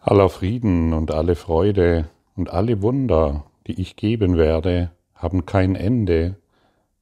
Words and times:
Aller 0.00 0.28
Frieden 0.28 0.92
und 0.92 1.10
alle 1.10 1.34
Freude 1.34 2.08
und 2.36 2.50
alle 2.50 2.82
Wunder, 2.82 3.44
die 3.66 3.80
ich 3.80 3.96
geben 3.96 4.36
werde, 4.36 4.92
haben 5.14 5.44
kein 5.44 5.74
Ende, 5.74 6.36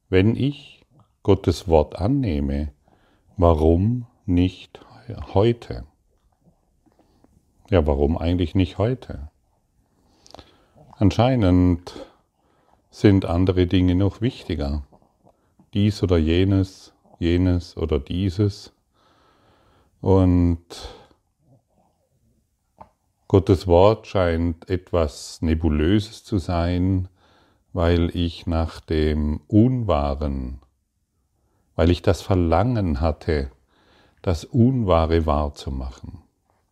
wenn 0.08 0.34
ich 0.34 0.84
Gottes 1.22 1.69
Wort 1.69 1.96
annehme. 1.96 2.72
Warum 3.37 4.06
nicht 4.24 4.80
heute? 5.35 5.85
Ja, 7.68 7.86
warum 7.86 8.16
eigentlich 8.16 8.54
nicht 8.54 8.79
heute? 8.79 9.28
Anscheinend 10.92 12.06
sind 12.90 13.26
andere 13.26 13.66
Dinge 13.66 13.94
noch 13.94 14.22
wichtiger. 14.22 14.84
Dies 15.74 16.02
oder 16.02 16.16
jenes, 16.16 16.94
jenes 17.18 17.76
oder 17.76 17.98
dieses. 17.98 18.72
Und 20.00 20.64
Gottes 23.29 23.66
Wort 23.66 24.07
scheint 24.07 24.71
etwas 24.71 25.43
Nebulöses 25.43 26.23
zu 26.23 26.39
sein, 26.39 27.09
weil 27.73 28.15
ich 28.15 28.47
nach 28.47 28.79
dem 28.79 29.41
Unwahren, 29.49 30.61
weil 31.75 31.91
ich 31.91 32.02
das 32.02 32.23
Verlangen 32.23 33.01
hatte, 33.01 33.51
das 34.23 34.45
Unwahre 34.45 35.27
wahrzumachen. 35.27 36.19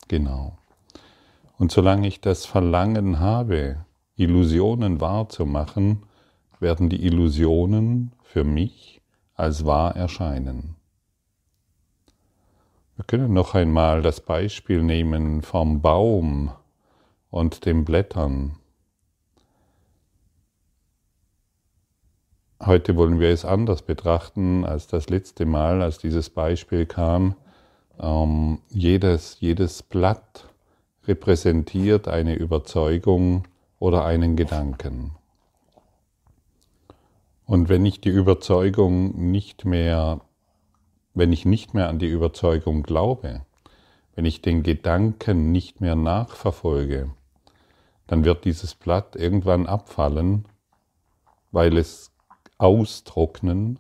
Genau. 0.06 0.56
Und 1.58 1.72
solange 1.72 2.06
ich 2.06 2.20
das 2.20 2.46
Verlangen 2.46 3.18
habe, 3.18 3.84
Illusionen 4.14 5.00
wahrzumachen, 5.00 6.04
werden 6.60 6.88
die 6.88 7.04
Illusionen 7.04 8.12
für 8.22 8.44
mich 8.44 9.02
als 9.34 9.66
wahr 9.66 9.96
erscheinen. 9.96 10.76
Wir 12.96 13.04
können 13.04 13.32
noch 13.32 13.54
einmal 13.54 14.02
das 14.02 14.20
Beispiel 14.20 14.82
nehmen 14.82 15.42
vom 15.42 15.80
Baum 15.80 16.52
und 17.30 17.66
den 17.66 17.84
Blättern. 17.84 18.56
Heute 22.64 22.94
wollen 22.94 23.18
wir 23.18 23.30
es 23.30 23.44
anders 23.44 23.82
betrachten 23.82 24.64
als 24.64 24.86
das 24.86 25.08
letzte 25.08 25.44
Mal, 25.44 25.82
als 25.82 25.98
dieses 25.98 26.30
Beispiel 26.30 26.86
kam. 26.86 27.34
Ähm, 27.98 28.60
jedes, 28.70 29.40
jedes 29.40 29.82
Blatt 29.82 30.48
repräsentiert 31.04 32.06
eine 32.06 32.36
Überzeugung 32.36 33.42
oder 33.80 34.04
einen 34.04 34.36
Gedanken. 34.36 35.16
Und 37.44 37.68
wenn 37.68 37.84
ich 37.84 38.00
die 38.00 38.10
Überzeugung 38.10 39.30
nicht 39.30 39.64
mehr 39.64 40.20
wenn 41.14 41.32
ich 41.32 41.44
nicht 41.44 41.74
mehr 41.74 41.88
an 41.88 41.98
die 41.98 42.08
Überzeugung 42.08 42.82
glaube, 42.82 43.42
wenn 44.14 44.24
ich 44.24 44.42
den 44.42 44.62
Gedanken 44.62 45.52
nicht 45.52 45.80
mehr 45.80 45.96
nachverfolge, 45.96 47.10
dann 48.06 48.24
wird 48.24 48.44
dieses 48.44 48.74
Blatt 48.74 49.16
irgendwann 49.16 49.66
abfallen, 49.66 50.46
weil 51.52 51.78
es 51.78 52.12
austrocknen, 52.58 53.78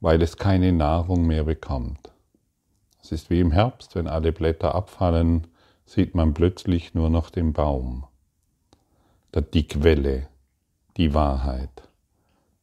weil 0.00 0.22
es 0.22 0.36
keine 0.36 0.72
Nahrung 0.72 1.26
mehr 1.26 1.44
bekommt. 1.44 2.12
Es 3.02 3.12
ist 3.12 3.30
wie 3.30 3.40
im 3.40 3.50
Herbst, 3.50 3.94
wenn 3.94 4.06
alle 4.06 4.32
Blätter 4.32 4.74
abfallen, 4.74 5.46
sieht 5.86 6.14
man 6.14 6.32
plötzlich 6.34 6.94
nur 6.94 7.10
noch 7.10 7.30
den 7.30 7.52
Baum, 7.52 8.04
die 9.52 9.66
Quelle, 9.66 10.28
die 10.96 11.12
Wahrheit. 11.12 11.82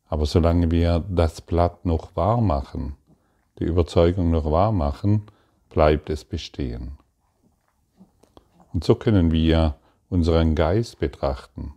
Aber 0.08 0.26
solange 0.26 0.72
wir 0.72 1.04
das 1.10 1.42
Blatt 1.42 1.86
noch 1.86 2.16
wahr 2.16 2.42
machen, 2.42 2.96
die 3.62 3.66
Überzeugung 3.66 4.32
noch 4.32 4.50
wahr 4.52 4.72
machen, 4.72 5.24
bleibt 5.70 6.10
es 6.10 6.26
bestehen. 6.26 6.98
Und 8.74 8.84
so 8.84 8.96
können 8.96 9.32
wir 9.32 9.76
unseren 10.10 10.56
Geist 10.56 11.00
betrachten. 11.00 11.74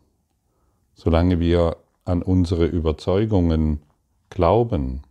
Solange 0.95 1.39
wir 1.41 1.77
an 2.05 2.23
unsere 2.23 2.67
Überzeugungen 2.67 3.83
glauben, 4.31 5.03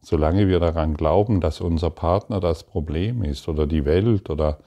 solange 0.00 0.48
wir 0.48 0.60
daran 0.60 0.94
glauben, 0.94 1.40
dass 1.40 1.60
unser 1.60 1.90
Partner 1.90 2.38
das 2.40 2.62
Problem 2.62 3.22
ist 3.22 3.48
oder 3.48 3.66
die 3.66 3.84
Welt 3.84 4.30
oder 4.30 4.58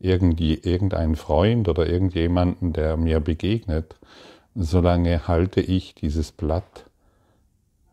irgendwie 0.00 0.54
irgendein 0.54 1.14
Freund 1.14 1.68
oder 1.68 1.86
irgendjemanden, 1.86 2.72
der 2.72 2.96
mir 2.96 3.20
begegnet, 3.20 3.96
solange 4.54 5.28
halte 5.28 5.60
ich 5.60 5.94
dieses 5.94 6.32
Blatt, 6.32 6.86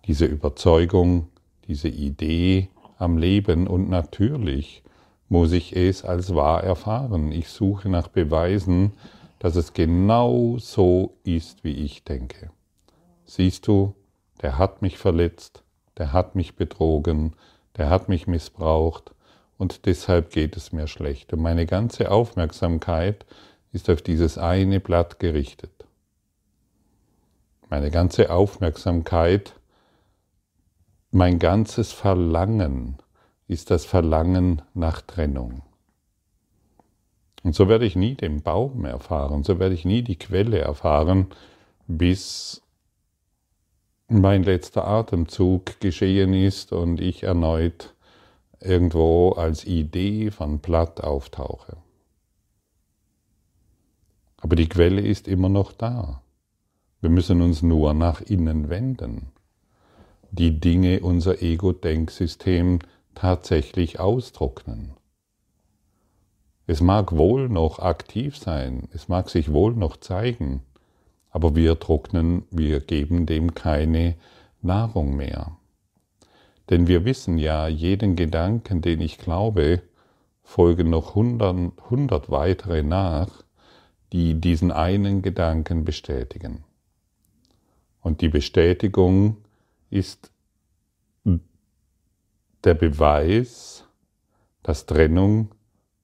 diese 0.07 0.25
Überzeugung, 0.25 1.27
diese 1.67 1.89
Idee 1.89 2.69
am 2.97 3.17
Leben 3.17 3.67
und 3.67 3.89
natürlich 3.89 4.83
muss 5.29 5.51
ich 5.51 5.75
es 5.75 6.05
als 6.05 6.33
wahr 6.33 6.63
erfahren. 6.63 7.31
Ich 7.31 7.49
suche 7.49 7.89
nach 7.89 8.07
Beweisen, 8.07 8.93
dass 9.39 9.55
es 9.55 9.73
genau 9.73 10.57
so 10.57 11.17
ist, 11.23 11.63
wie 11.63 11.73
ich 11.73 12.03
denke. 12.03 12.49
Siehst 13.25 13.67
du, 13.67 13.93
der 14.41 14.57
hat 14.57 14.81
mich 14.81 14.97
verletzt, 14.97 15.63
der 15.97 16.13
hat 16.13 16.35
mich 16.35 16.55
betrogen, 16.55 17.33
der 17.75 17.89
hat 17.89 18.09
mich 18.09 18.27
missbraucht 18.27 19.11
und 19.57 19.85
deshalb 19.85 20.31
geht 20.31 20.55
es 20.55 20.71
mir 20.71 20.87
schlecht. 20.87 21.33
Und 21.33 21.41
meine 21.41 21.65
ganze 21.65 22.11
Aufmerksamkeit 22.11 23.25
ist 23.71 23.89
auf 23.89 24.01
dieses 24.01 24.37
eine 24.37 24.79
Blatt 24.79 25.19
gerichtet. 25.19 25.71
Meine 27.69 27.91
ganze 27.91 28.31
Aufmerksamkeit 28.31 29.53
mein 31.11 31.39
ganzes 31.39 31.93
Verlangen 31.93 32.97
ist 33.47 33.71
das 33.71 33.85
Verlangen 33.85 34.61
nach 34.73 35.01
Trennung. 35.01 35.61
Und 37.43 37.55
so 37.55 37.69
werde 37.69 37.85
ich 37.85 37.95
nie 37.95 38.15
den 38.15 38.41
Baum 38.41 38.83
erfahren, 38.83 39.43
so 39.43 39.57
werde 39.57 39.73
ich 39.73 39.85
nie 39.85 40.01
die 40.01 40.17
Quelle 40.17 40.59
erfahren, 40.59 41.27
bis 41.87 42.61
mein 44.09 44.43
letzter 44.43 44.85
Atemzug 44.85 45.79
geschehen 45.79 46.33
ist 46.33 46.73
und 46.73 46.99
ich 46.99 47.23
erneut 47.23 47.93
irgendwo 48.59 49.31
als 49.31 49.65
Idee 49.65 50.31
von 50.31 50.59
Platt 50.59 51.01
auftauche. 51.01 51.77
Aber 54.37 54.55
die 54.55 54.67
Quelle 54.67 55.01
ist 55.01 55.27
immer 55.27 55.49
noch 55.49 55.71
da. 55.71 56.21
Wir 56.99 57.09
müssen 57.09 57.41
uns 57.41 57.61
nur 57.61 57.93
nach 57.93 58.21
innen 58.21 58.69
wenden 58.69 59.31
die 60.31 60.59
Dinge 60.59 60.99
unser 61.01 61.41
Ego-Denksystem 61.41 62.79
tatsächlich 63.15 63.99
austrocknen. 63.99 64.91
Es 66.65 66.81
mag 66.81 67.15
wohl 67.15 67.47
noch 67.47 67.79
aktiv 67.79 68.37
sein, 68.37 68.89
es 68.93 69.07
mag 69.07 69.29
sich 69.29 69.53
wohl 69.53 69.73
noch 69.73 69.97
zeigen, 69.97 70.63
aber 71.29 71.55
wir 71.55 71.79
trocknen, 71.79 72.43
wir 72.51 72.81
geben 72.81 73.25
dem 73.25 73.53
keine 73.53 74.15
Nahrung 74.61 75.15
mehr. 75.15 75.57
Denn 76.69 76.87
wir 76.87 77.05
wissen 77.05 77.37
ja, 77.37 77.67
jeden 77.67 78.15
Gedanken, 78.15 78.81
den 78.81 78.99
ich 78.99 79.17
glaube, 79.17 79.81
folgen 80.43 80.89
noch 80.89 81.15
hundert, 81.15 81.73
hundert 81.89 82.29
weitere 82.29 82.83
nach, 82.83 83.43
die 84.11 84.39
diesen 84.39 84.71
einen 84.71 85.21
Gedanken 85.21 85.85
bestätigen. 85.85 86.63
Und 88.01 88.21
die 88.21 88.29
Bestätigung 88.29 89.37
ist 89.89 90.31
der 92.63 92.73
Beweis, 92.73 93.85
dass 94.63 94.85
Trennung 94.85 95.55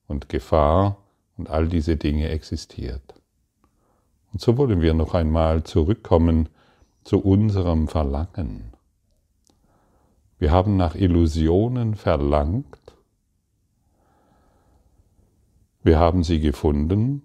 und 0.07 0.29
Gefahr 0.29 0.97
und 1.37 1.49
all 1.49 1.67
diese 1.67 1.97
Dinge 1.97 2.29
existiert. 2.29 3.15
Und 4.31 4.41
so 4.41 4.57
wollen 4.57 4.81
wir 4.81 4.93
noch 4.93 5.13
einmal 5.13 5.63
zurückkommen 5.63 6.49
zu 7.03 7.19
unserem 7.19 7.87
Verlangen. 7.87 8.73
Wir 10.39 10.51
haben 10.51 10.77
nach 10.77 10.95
Illusionen 10.95 11.95
verlangt, 11.95 12.77
wir 15.83 15.99
haben 15.99 16.23
sie 16.23 16.39
gefunden 16.39 17.23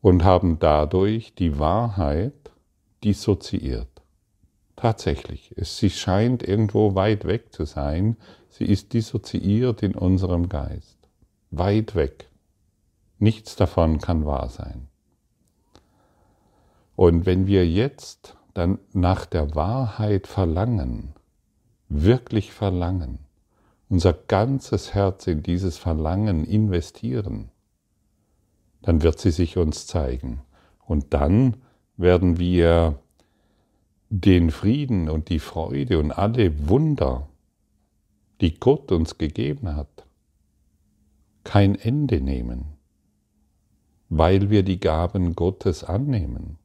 und 0.00 0.22
haben 0.22 0.60
dadurch 0.60 1.34
die 1.34 1.58
Wahrheit 1.58 2.52
dissoziiert. 3.04 3.88
Tatsächlich, 4.76 5.54
es, 5.56 5.78
sie 5.78 5.90
scheint 5.90 6.42
irgendwo 6.42 6.94
weit 6.94 7.24
weg 7.24 7.52
zu 7.52 7.64
sein, 7.64 8.16
sie 8.50 8.66
ist 8.66 8.92
dissoziiert 8.92 9.82
in 9.82 9.94
unserem 9.94 10.48
Geist, 10.48 10.98
weit 11.50 11.94
weg. 11.94 12.30
Nichts 13.18 13.56
davon 13.56 13.98
kann 13.98 14.26
wahr 14.26 14.50
sein. 14.50 14.88
Und 16.94 17.26
wenn 17.26 17.46
wir 17.46 17.68
jetzt 17.68 18.36
dann 18.54 18.78
nach 18.92 19.26
der 19.26 19.54
Wahrheit 19.54 20.26
verlangen, 20.26 21.14
wirklich 21.88 22.52
verlangen, 22.52 23.18
unser 23.88 24.12
ganzes 24.12 24.94
Herz 24.94 25.26
in 25.26 25.42
dieses 25.42 25.78
Verlangen 25.78 26.44
investieren, 26.44 27.50
dann 28.82 29.02
wird 29.02 29.18
sie 29.18 29.30
sich 29.30 29.56
uns 29.56 29.86
zeigen. 29.86 30.40
Und 30.84 31.14
dann 31.14 31.56
werden 31.96 32.38
wir 32.38 32.98
den 34.08 34.50
Frieden 34.50 35.08
und 35.08 35.28
die 35.28 35.38
Freude 35.38 35.98
und 35.98 36.12
alle 36.12 36.68
Wunder, 36.68 37.28
die 38.40 38.58
Gott 38.58 38.92
uns 38.92 39.18
gegeben 39.18 39.74
hat, 39.74 40.06
kein 41.44 41.74
Ende 41.74 42.20
nehmen, 42.20 42.66
weil 44.08 44.50
wir 44.50 44.62
die 44.62 44.78
Gaben 44.78 45.34
Gottes 45.34 45.84
annehmen. 45.84 46.58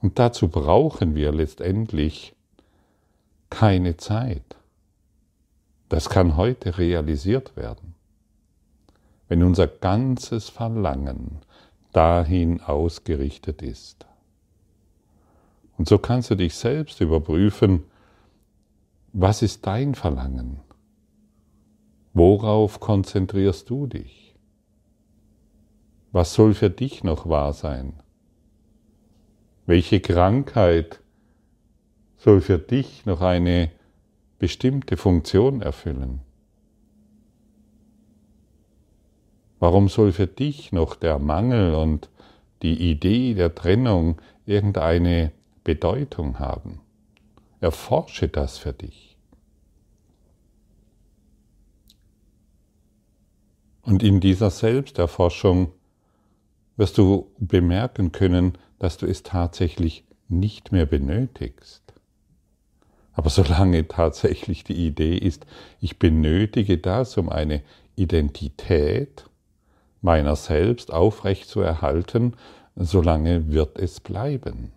Und 0.00 0.18
dazu 0.18 0.48
brauchen 0.48 1.14
wir 1.14 1.32
letztendlich 1.32 2.34
keine 3.50 3.96
Zeit. 3.96 4.56
Das 5.88 6.08
kann 6.08 6.36
heute 6.36 6.78
realisiert 6.78 7.56
werden, 7.56 7.94
wenn 9.28 9.42
unser 9.42 9.66
ganzes 9.66 10.48
Verlangen 10.48 11.40
dahin 11.92 12.60
ausgerichtet 12.60 13.62
ist. 13.62 14.06
Und 15.76 15.88
so 15.88 15.98
kannst 15.98 16.30
du 16.30 16.34
dich 16.34 16.54
selbst 16.54 17.00
überprüfen, 17.00 17.84
was 19.12 19.42
ist 19.42 19.66
dein 19.66 19.94
Verlangen? 19.94 20.60
Worauf 22.12 22.80
konzentrierst 22.80 23.70
du 23.70 23.86
dich? 23.86 24.34
Was 26.12 26.34
soll 26.34 26.54
für 26.54 26.70
dich 26.70 27.04
noch 27.04 27.28
wahr 27.28 27.52
sein? 27.52 27.94
Welche 29.66 30.00
Krankheit 30.00 31.00
soll 32.16 32.40
für 32.40 32.58
dich 32.58 33.06
noch 33.06 33.20
eine 33.20 33.70
bestimmte 34.38 34.96
Funktion 34.96 35.62
erfüllen? 35.62 36.20
Warum 39.60 39.88
soll 39.88 40.12
für 40.12 40.26
dich 40.26 40.72
noch 40.72 40.96
der 40.96 41.18
Mangel 41.18 41.74
und 41.74 42.08
die 42.62 42.90
Idee 42.90 43.34
der 43.34 43.54
Trennung 43.54 44.20
irgendeine 44.46 45.32
Bedeutung 45.64 46.38
haben? 46.38 46.80
Erforsche 47.60 48.28
das 48.28 48.56
für 48.56 48.72
dich. 48.72 49.18
Und 53.82 54.02
in 54.02 54.20
dieser 54.20 54.50
Selbsterforschung 54.50 55.72
wirst 56.76 56.96
du 56.96 57.30
bemerken 57.38 58.12
können, 58.12 58.56
dass 58.78 58.96
du 58.96 59.06
es 59.06 59.22
tatsächlich 59.22 60.04
nicht 60.28 60.72
mehr 60.72 60.86
benötigst. 60.86 61.82
Aber 63.12 63.28
solange 63.28 63.86
tatsächlich 63.88 64.64
die 64.64 64.86
Idee 64.86 65.18
ist, 65.18 65.44
ich 65.80 65.98
benötige 65.98 66.78
das, 66.78 67.18
um 67.18 67.28
eine 67.28 67.62
Identität 67.96 69.29
meiner 70.02 70.36
selbst 70.36 70.92
aufrecht 70.92 71.48
zu 71.48 71.60
erhalten, 71.60 72.34
solange 72.76 73.52
wird 73.52 73.78
es 73.78 74.00
bleiben. 74.00 74.72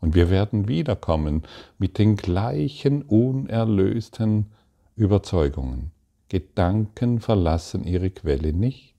Und 0.00 0.14
wir 0.14 0.28
werden 0.30 0.68
wiederkommen 0.68 1.42
mit 1.78 1.98
den 1.98 2.16
gleichen 2.16 3.02
unerlösten 3.02 4.52
Überzeugungen. 4.96 5.92
Gedanken 6.28 7.20
verlassen 7.20 7.84
ihre 7.84 8.10
Quelle 8.10 8.52
nicht. 8.52 8.94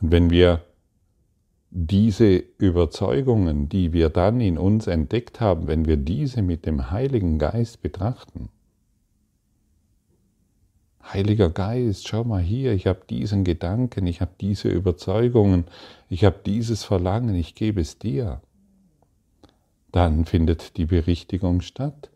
Und 0.00 0.12
wenn 0.12 0.30
wir 0.30 0.62
diese 1.70 2.36
Überzeugungen, 2.58 3.68
die 3.68 3.92
wir 3.92 4.08
dann 4.08 4.40
in 4.40 4.58
uns 4.58 4.86
entdeckt 4.86 5.40
haben, 5.40 5.66
wenn 5.66 5.84
wir 5.84 5.96
diese 5.96 6.42
mit 6.42 6.66
dem 6.66 6.90
Heiligen 6.90 7.38
Geist 7.38 7.82
betrachten, 7.82 8.48
Heiliger 11.12 11.50
Geist, 11.50 12.08
schau 12.08 12.24
mal 12.24 12.42
hier, 12.42 12.72
ich 12.72 12.88
habe 12.88 13.02
diesen 13.08 13.44
Gedanken, 13.44 14.08
ich 14.08 14.20
habe 14.20 14.32
diese 14.40 14.68
Überzeugungen, 14.68 15.64
ich 16.08 16.24
habe 16.24 16.40
dieses 16.44 16.82
Verlangen, 16.82 17.36
ich 17.36 17.54
gebe 17.54 17.80
es 17.80 17.98
dir. 17.98 18.40
Dann 19.92 20.24
findet 20.24 20.76
die 20.76 20.84
Berichtigung 20.84 21.60
statt, 21.60 22.10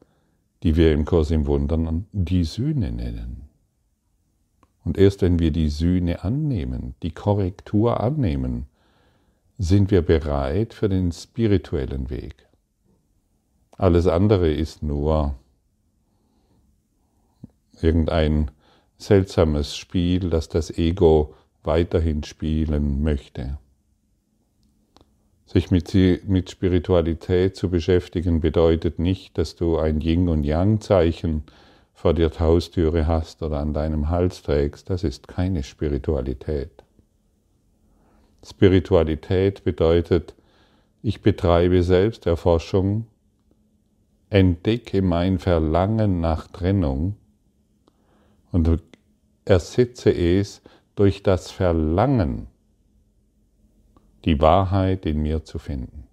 die 0.64 0.75
wir 0.75 0.92
im 0.92 1.04
Kurs 1.04 1.31
im 1.31 1.46
Wundern 1.46 2.06
die 2.12 2.42
Sühne 2.42 2.90
nennen. 2.90 3.48
Und 4.84 4.98
erst 4.98 5.22
wenn 5.22 5.38
wir 5.38 5.52
die 5.52 5.69
Sühne 5.69 6.25
annehmen, 6.25 6.94
die 7.04 7.12
Korrektur 7.12 8.00
annehmen, 8.00 8.66
sind 9.56 9.92
wir 9.92 10.02
bereit 10.02 10.75
für 10.75 10.88
den 10.88 11.12
spirituellen 11.12 12.10
Weg. 12.10 12.48
Alles 13.76 14.08
andere 14.08 14.52
ist 14.52 14.82
nur 14.82 15.37
irgendein 17.81 18.50
seltsames 19.02 19.76
Spiel, 19.76 20.31
das 20.31 20.49
das 20.49 20.76
Ego 20.76 21.35
weiterhin 21.62 22.23
spielen 22.23 23.02
möchte. 23.02 23.58
Sich 25.47 25.70
mit, 25.70 25.93
mit 26.29 26.50
Spiritualität 26.50 27.56
zu 27.56 27.70
beschäftigen 27.70 28.41
bedeutet 28.41 28.99
nicht, 28.99 29.37
dass 29.37 29.56
du 29.56 29.79
ein 29.79 30.00
Yin- 30.00 30.29
und 30.29 30.44
Yang-Zeichen 30.44 31.43
vor 31.93 32.14
der 32.14 32.31
Haustüre 32.38 33.06
hast 33.06 33.43
oder 33.43 33.58
an 33.58 33.75
deinem 33.75 34.08
Hals 34.08 34.43
trägst. 34.43 34.88
Das 34.88 35.02
ist 35.02 35.29
keine 35.29 35.62
Spiritualität. 35.64 36.70
Spiritualität 38.44 39.64
bedeutet, 39.64 40.35
ich 41.02 41.20
betreibe 41.20 41.82
Selbsterforschung, 41.82 43.06
entdecke 44.31 45.02
mein 45.02 45.38
Verlangen 45.38 46.20
nach 46.20 46.47
Trennung 46.47 47.17
und 48.52 48.69
ersetze 49.50 50.11
es 50.12 50.62
durch 50.94 51.25
das 51.25 51.50
Verlangen, 51.50 52.47
die 54.25 54.41
Wahrheit 54.41 55.06
in 55.06 55.23
mir 55.23 55.44
zu 55.44 55.58
finden. 55.58 56.06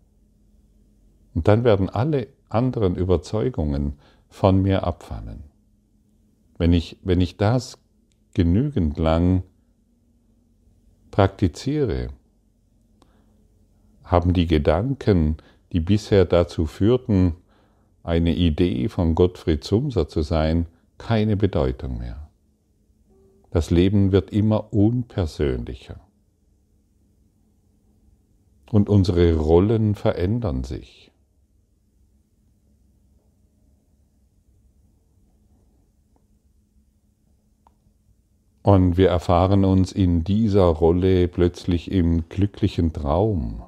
Und 1.36 1.48
dann 1.48 1.63
werden 1.63 1.88
alle 1.88 2.30
anderen 2.50 2.95
Überzeugungen 2.95 4.00
von 4.28 4.62
mir 4.63 4.86
abfallen. 4.86 5.44
Wenn 6.57 6.74
ich, 6.74 6.98
wenn 7.04 7.22
ich 7.22 7.38
das 7.38 7.78
genügend 8.34 8.98
lang 8.98 9.44
praktiziere, 11.12 12.10
haben 14.04 14.34
die 14.34 14.48
Gedanken, 14.48 15.38
die 15.74 15.80
bisher 15.80 16.25
dazu 16.25 16.66
führten, 16.66 17.36
eine 18.01 18.34
Idee 18.34 18.89
von 18.89 19.13
Gottfried 19.13 19.63
Sumser 19.63 20.07
zu 20.07 20.24
sein, 20.24 20.66
keine 20.98 21.38
Bedeutung 21.38 22.00
mehr. 22.00 22.26
Das 23.51 23.71
Leben 23.71 24.11
wird 24.11 24.31
immer 24.31 24.73
unpersönlicher. 24.73 25.99
Und 28.69 28.89
unsere 28.89 29.35
Rollen 29.35 29.95
verändern 29.95 30.63
sich. 30.63 31.11
Und 38.67 38.98
wir 38.98 39.07
erfahren 39.07 39.63
uns 39.63 39.93
in 39.93 40.25
dieser 40.25 40.65
Rolle 40.65 41.29
plötzlich 41.29 41.89
im 41.89 42.27
glücklichen 42.27 42.91
Traum, 42.91 43.63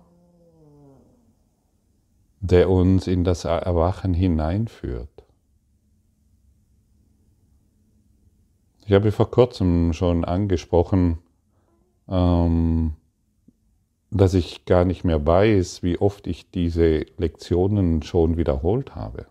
der 2.42 2.70
uns 2.70 3.08
in 3.08 3.24
das 3.24 3.46
Erwachen 3.46 4.14
hineinführt. 4.14 5.09
Ich 8.90 8.96
habe 8.96 9.12
vor 9.12 9.30
kurzem 9.30 9.94
schon 9.94 10.26
angesprochen, 10.26 11.20
ähm, 12.08 12.96
dass 14.10 14.34
ich 14.34 14.66
gar 14.66 14.84
nicht 14.84 15.04
mehr 15.04 15.28
weiß, 15.28 15.84
wie 15.84 16.00
oft 16.00 16.26
ich 16.26 16.50
diese 16.50 17.06
Lektionen 17.18 18.02
schon 18.02 18.36
wiederholt 18.36 18.96
habe. 18.96 19.28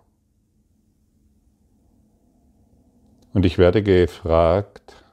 Und 3.35 3.45
ich 3.45 3.59
werde 3.59 3.83
gefragt, 3.83 5.05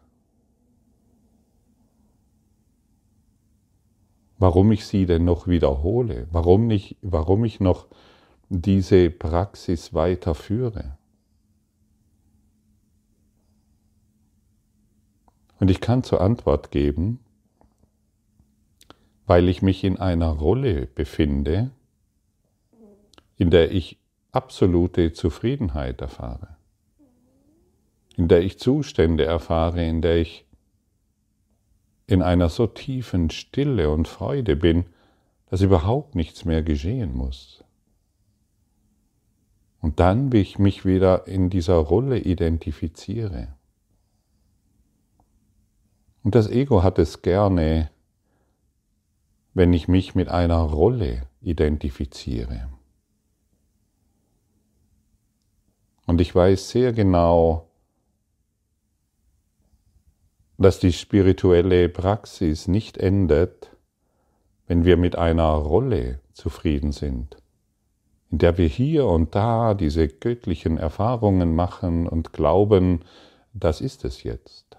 warum 4.38 4.72
ich 4.72 4.86
sie 4.86 5.08
denn 5.08 5.26
noch 5.26 5.48
wiederhole, 5.48 6.28
warum, 6.32 6.68
nicht, 6.68 6.98
warum 7.02 7.46
ich 7.46 7.60
noch 7.60 7.88
diese 8.50 9.10
Praxis 9.10 9.96
weiterführe. 9.96 11.00
Und 15.60 15.72
ich 15.72 15.82
kann 15.82 16.04
zur 16.04 16.22
Antwort 16.22 16.72
geben, 16.72 17.20
weil 19.26 19.50
ich 19.50 19.62
mich 19.62 19.84
in 19.84 19.98
einer 19.98 20.30
Rolle 20.30 20.88
befinde, 20.88 21.72
in 23.38 23.50
der 23.50 23.72
ich 23.72 23.98
absolute 24.32 25.14
Zufriedenheit 25.14 26.02
erfahre, 26.02 26.58
in 28.16 28.28
der 28.28 28.44
ich 28.44 28.60
Zustände 28.60 29.26
erfahre, 29.26 29.86
in 29.86 30.02
der 30.02 30.18
ich 30.18 30.46
in 32.08 32.22
einer 32.22 32.50
so 32.50 32.68
tiefen 32.68 33.30
Stille 33.30 33.90
und 33.90 34.08
Freude 34.08 34.56
bin, 34.56 34.86
dass 35.50 35.62
überhaupt 35.62 36.16
nichts 36.16 36.46
mehr 36.46 36.62
geschehen 36.62 37.16
muss. 37.16 37.64
Und 39.82 40.00
dann, 40.00 40.32
wie 40.32 40.42
ich 40.42 40.60
mich 40.60 40.86
wieder 40.86 41.28
in 41.28 41.50
dieser 41.50 41.76
Rolle 41.76 42.20
identifiziere. 42.20 43.50
Und 46.26 46.34
das 46.34 46.50
Ego 46.50 46.82
hat 46.82 46.98
es 46.98 47.22
gerne, 47.22 47.92
wenn 49.54 49.74
ich 49.74 49.88
mich 49.88 50.16
mit 50.16 50.28
einer 50.28 50.58
Rolle 50.58 51.28
identifiziere. 51.40 52.68
Und 56.08 56.20
ich 56.20 56.34
weiß 56.34 56.72
sehr 56.72 56.94
genau, 56.94 57.70
dass 60.58 60.80
die 60.80 60.94
spirituelle 60.94 61.90
Praxis 61.90 62.68
nicht 62.68 62.98
endet, 62.98 63.70
wenn 64.66 64.84
wir 64.84 64.98
mit 64.98 65.16
einer 65.16 65.52
Rolle 65.52 66.22
zufrieden 66.34 66.92
sind, 66.92 67.38
in 68.32 68.40
der 68.40 68.58
wir 68.58 68.68
hier 68.68 69.06
und 69.06 69.36
da 69.36 69.76
diese 69.76 70.08
göttlichen 70.08 70.80
Erfahrungen 70.80 71.56
machen 71.56 72.08
und 72.08 72.34
glauben, 72.34 73.06
das 73.54 73.80
ist 73.80 74.04
es 74.06 74.24
jetzt. 74.24 74.76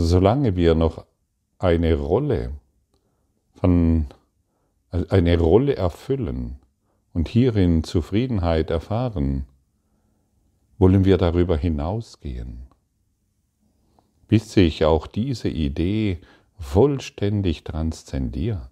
Solange 0.00 0.54
wir 0.54 0.76
noch 0.76 1.04
eine 1.58 1.94
Rolle 1.94 2.52
von 3.54 4.06
eine 4.90 5.38
Rolle 5.38 5.74
erfüllen 5.74 6.60
und 7.12 7.26
hierin 7.26 7.82
Zufriedenheit 7.82 8.70
erfahren, 8.70 9.46
wollen 10.78 11.04
wir 11.04 11.18
darüber 11.18 11.56
hinausgehen, 11.56 12.68
bis 14.28 14.52
sich 14.52 14.84
auch 14.84 15.08
diese 15.08 15.48
Idee 15.48 16.20
vollständig 16.60 17.64
transzendiert. 17.64 18.70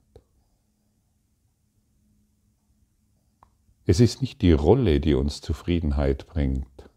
Es 3.84 3.98
ist 3.98 4.20
nicht 4.20 4.42
die 4.42 4.52
Rolle, 4.52 5.00
die 5.00 5.14
uns 5.14 5.40
Zufriedenheit 5.40 6.28
bringt. 6.28 6.88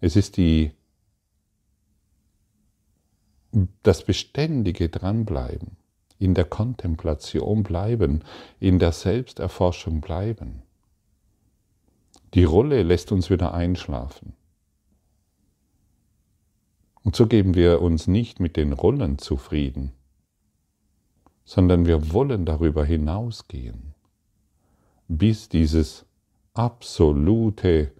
Es 0.00 0.16
ist 0.16 0.38
die, 0.38 0.72
das 3.82 4.04
beständige 4.04 4.88
Dranbleiben, 4.88 5.76
in 6.18 6.34
der 6.34 6.44
Kontemplation 6.44 7.62
bleiben, 7.62 8.22
in 8.58 8.78
der 8.78 8.92
Selbsterforschung 8.92 10.00
bleiben. 10.00 10.62
Die 12.34 12.44
Rolle 12.44 12.82
lässt 12.82 13.10
uns 13.10 13.30
wieder 13.30 13.54
einschlafen. 13.54 14.34
Und 17.02 17.16
so 17.16 17.26
geben 17.26 17.54
wir 17.54 17.80
uns 17.80 18.06
nicht 18.06 18.38
mit 18.38 18.56
den 18.56 18.72
Rollen 18.72 19.18
zufrieden, 19.18 19.92
sondern 21.44 21.86
wir 21.86 22.12
wollen 22.12 22.44
darüber 22.44 22.84
hinausgehen, 22.84 23.94
bis 25.08 25.48
dieses 25.48 26.04
absolute, 26.52 27.92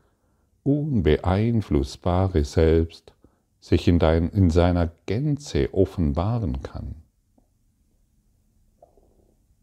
unbeeinflussbare 0.63 2.45
Selbst 2.45 3.15
sich 3.61 3.87
in, 3.89 3.99
dein, 3.99 4.31
in 4.31 4.51
seiner 4.51 4.91
Gänze 5.07 5.73
offenbaren 5.73 6.63
kann. 6.63 6.97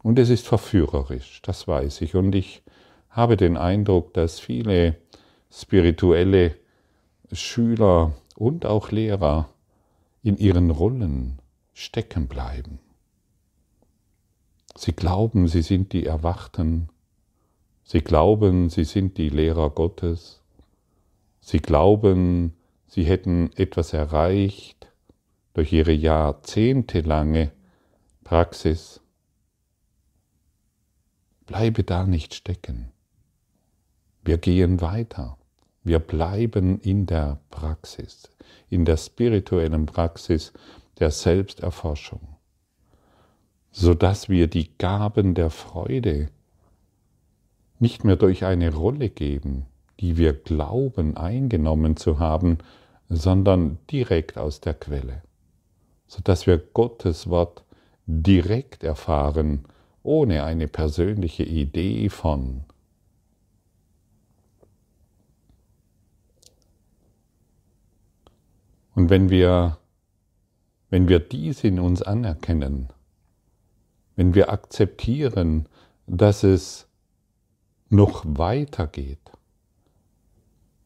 Und 0.04 0.20
es 0.20 0.30
ist 0.30 0.48
verführerisch, 0.48 1.42
das 1.42 1.68
weiß 1.68 2.02
ich. 2.02 2.16
Und 2.16 2.34
ich 2.36 2.64
habe 3.10 3.36
den 3.36 3.58
Eindruck, 3.58 4.14
dass 4.14 4.40
viele 4.40 4.96
spirituelle 5.52 6.56
Schüler 7.32 8.14
und 8.36 8.66
auch 8.66 8.92
Lehrer 8.92 9.50
in 10.22 10.38
ihren 10.38 10.70
Rollen 10.70 11.40
stecken 11.74 12.28
bleiben. 12.28 12.80
Sie 14.76 14.94
glauben, 14.94 15.48
sie 15.48 15.64
sind 15.64 15.92
die 15.94 16.06
Erwachten. 16.06 16.90
Sie 17.84 18.02
glauben, 18.02 18.70
sie 18.70 18.84
sind 18.84 19.18
die 19.18 19.30
Lehrer 19.30 19.70
Gottes. 19.72 20.42
Sie 21.42 21.60
glauben, 21.60 22.57
sie 22.88 23.04
hätten 23.04 23.52
etwas 23.56 23.94
erreicht 23.94 24.88
durch 25.54 25.72
ihre 25.74 25.92
jahrzehntelange 25.92 27.52
Praxis. 28.24 29.02
Bleibe 31.46 31.84
da 31.84 32.06
nicht 32.06 32.34
stecken. 32.34 32.92
Wir 34.24 34.38
gehen 34.38 34.82
weiter. 34.82 35.38
Wir 35.84 36.00
bleiben 36.00 36.82
in 36.82 37.06
der 37.06 37.40
Praxis, 37.50 38.30
in 38.70 38.84
der 38.84 38.98
spirituellen 38.98 39.86
Praxis 39.86 40.52
der 41.00 41.12
Selbsterforschung, 41.12 42.36
sodass 43.72 44.28
wir 44.28 44.48
die 44.48 44.78
Gaben 44.78 45.34
der 45.34 45.50
Freude 45.50 46.30
nicht 47.80 48.04
mehr 48.04 48.18
durch 48.18 48.44
eine 48.44 48.74
Rolle 48.74 49.10
geben, 49.10 49.66
die 50.00 50.18
wir 50.18 50.34
glauben 50.34 51.18
eingenommen 51.18 51.98
zu 51.98 52.20
haben, 52.20 52.60
sondern 53.10 53.78
direkt 53.90 54.38
aus 54.38 54.62
der 54.62 54.74
Quelle, 54.74 55.22
sodass 56.08 56.46
wir 56.46 56.58
Gottes 56.58 57.30
Wort 57.30 57.64
direkt 58.06 58.84
erfahren, 58.84 59.66
ohne 60.04 60.44
eine 60.44 60.68
persönliche 60.68 61.44
Idee 61.44 62.10
von. 62.10 62.64
Und 68.96 69.10
wenn 69.10 69.30
wir, 69.30 69.78
wenn 70.90 71.08
wir 71.08 71.20
dies 71.20 71.64
in 71.64 71.80
uns 71.80 72.02
anerkennen, 72.02 72.90
wenn 74.16 74.34
wir 74.34 74.52
akzeptieren, 74.52 75.68
dass 76.08 76.44
es 76.44 76.88
noch 77.90 78.24
weitergeht 78.26 79.27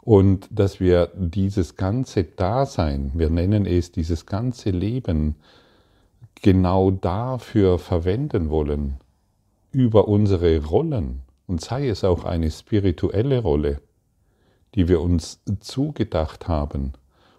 und 0.02 0.48
dass 0.52 0.80
wir 0.80 1.12
dieses 1.16 1.76
ganze 1.76 2.24
Dasein, 2.24 3.12
wir 3.14 3.30
nennen 3.30 3.66
es 3.66 3.92
dieses 3.92 4.26
ganze 4.26 4.72
Leben, 4.72 5.36
genau 6.42 6.92
dafür 6.92 7.78
verwenden 7.78 8.50
wollen, 8.50 8.98
über 9.72 10.08
unsere 10.08 10.64
Rollen, 10.66 11.22
und 11.48 11.62
sei 11.62 11.88
es 11.90 12.04
auch 12.04 12.24
eine 12.24 12.50
spirituelle 12.50 13.42
Rolle, 13.42 13.82
die 14.74 14.88
wir 14.88 15.02
uns 15.02 15.42
zugedacht 15.60 16.48
haben, 16.48 16.94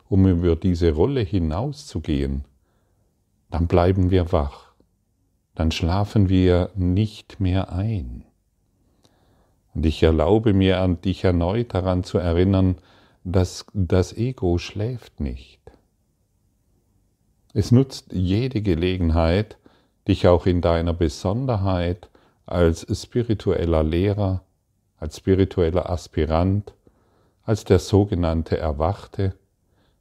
um 0.09 0.27
über 0.27 0.55
diese 0.55 0.93
Rolle 0.93 1.23
hinauszugehen, 1.23 2.45
dann 3.51 3.67
bleiben 3.67 4.11
wir 4.11 4.31
wach, 4.33 4.73
dann 5.55 5.71
schlafen 5.73 6.29
wir 6.29 6.71
nicht 6.75 7.41
mehr 7.41 7.73
ein. 7.73 8.25
Und 9.75 9.87
ich 9.87 10.03
erlaube 10.03 10.53
mir 10.53 10.81
an 10.81 11.01
dich 11.01 11.25
erneut 11.25 11.75
daran 11.75 12.05
zu 12.05 12.19
erinnern, 12.19 12.77
dass 13.25 13.67
das 13.73 14.17
Ego 14.17 14.59
schläft 14.59 15.21
nicht. 15.21 15.61
Es 17.55 17.71
nutzt 17.71 18.13
jede 18.13 18.63
Gelegenheit, 18.63 19.59
dich 20.09 20.27
auch 20.27 20.47
in 20.47 20.61
deiner 20.61 20.93
Besonderheit 20.93 22.09
als 22.47 22.87
spiritueller 23.01 23.83
Lehrer, 23.83 24.43
als 24.99 25.19
spiritueller 25.19 25.89
Aspirant, 25.89 26.75
als 27.45 27.65
der 27.65 27.79
sogenannte 27.79 28.57
Erwachte, 28.59 29.35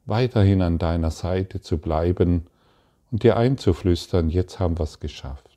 weiterhin 0.05 0.61
an 0.61 0.77
deiner 0.77 1.11
Seite 1.11 1.61
zu 1.61 1.77
bleiben 1.77 2.47
und 3.11 3.23
dir 3.23 3.37
einzuflüstern, 3.37 4.29
jetzt 4.29 4.59
haben 4.59 4.77
wir 4.79 4.83
es 4.83 4.99
geschafft. 4.99 5.47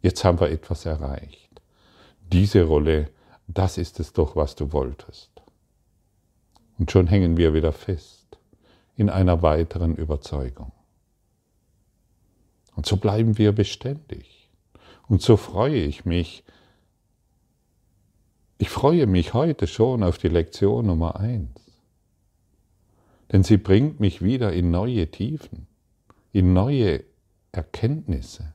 Jetzt 0.00 0.24
haben 0.24 0.40
wir 0.40 0.50
etwas 0.50 0.86
erreicht. 0.86 1.45
Diese 2.32 2.64
Rolle, 2.64 3.10
das 3.46 3.78
ist 3.78 4.00
es 4.00 4.12
doch, 4.12 4.34
was 4.36 4.56
du 4.56 4.72
wolltest. 4.72 5.30
Und 6.78 6.90
schon 6.90 7.06
hängen 7.06 7.36
wir 7.36 7.54
wieder 7.54 7.72
fest 7.72 8.38
in 8.96 9.10
einer 9.10 9.42
weiteren 9.42 9.94
Überzeugung. 9.94 10.72
Und 12.74 12.86
so 12.86 12.96
bleiben 12.96 13.38
wir 13.38 13.52
beständig. 13.52 14.50
Und 15.08 15.22
so 15.22 15.36
freue 15.36 15.76
ich 15.76 16.04
mich. 16.04 16.44
Ich 18.58 18.70
freue 18.70 19.06
mich 19.06 19.34
heute 19.34 19.66
schon 19.66 20.02
auf 20.02 20.18
die 20.18 20.28
Lektion 20.28 20.86
Nummer 20.86 21.16
eins. 21.16 21.60
Denn 23.32 23.42
sie 23.42 23.56
bringt 23.56 24.00
mich 24.00 24.22
wieder 24.22 24.52
in 24.52 24.70
neue 24.70 25.10
Tiefen, 25.10 25.66
in 26.32 26.52
neue 26.52 27.04
Erkenntnisse, 27.52 28.54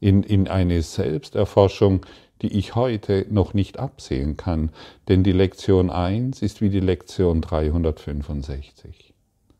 in, 0.00 0.22
in 0.22 0.48
eine 0.48 0.82
Selbsterforschung, 0.82 2.04
die 2.42 2.56
ich 2.56 2.74
heute 2.74 3.26
noch 3.30 3.54
nicht 3.54 3.78
absehen 3.78 4.36
kann. 4.36 4.70
Denn 5.08 5.24
die 5.24 5.32
Lektion 5.32 5.90
1 5.90 6.42
ist 6.42 6.60
wie 6.60 6.70
die 6.70 6.80
Lektion 6.80 7.40
365. 7.40 9.14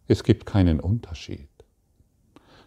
Es 0.06 0.22
gibt 0.22 0.46
keinen 0.46 0.80
Unterschied. 0.80 1.48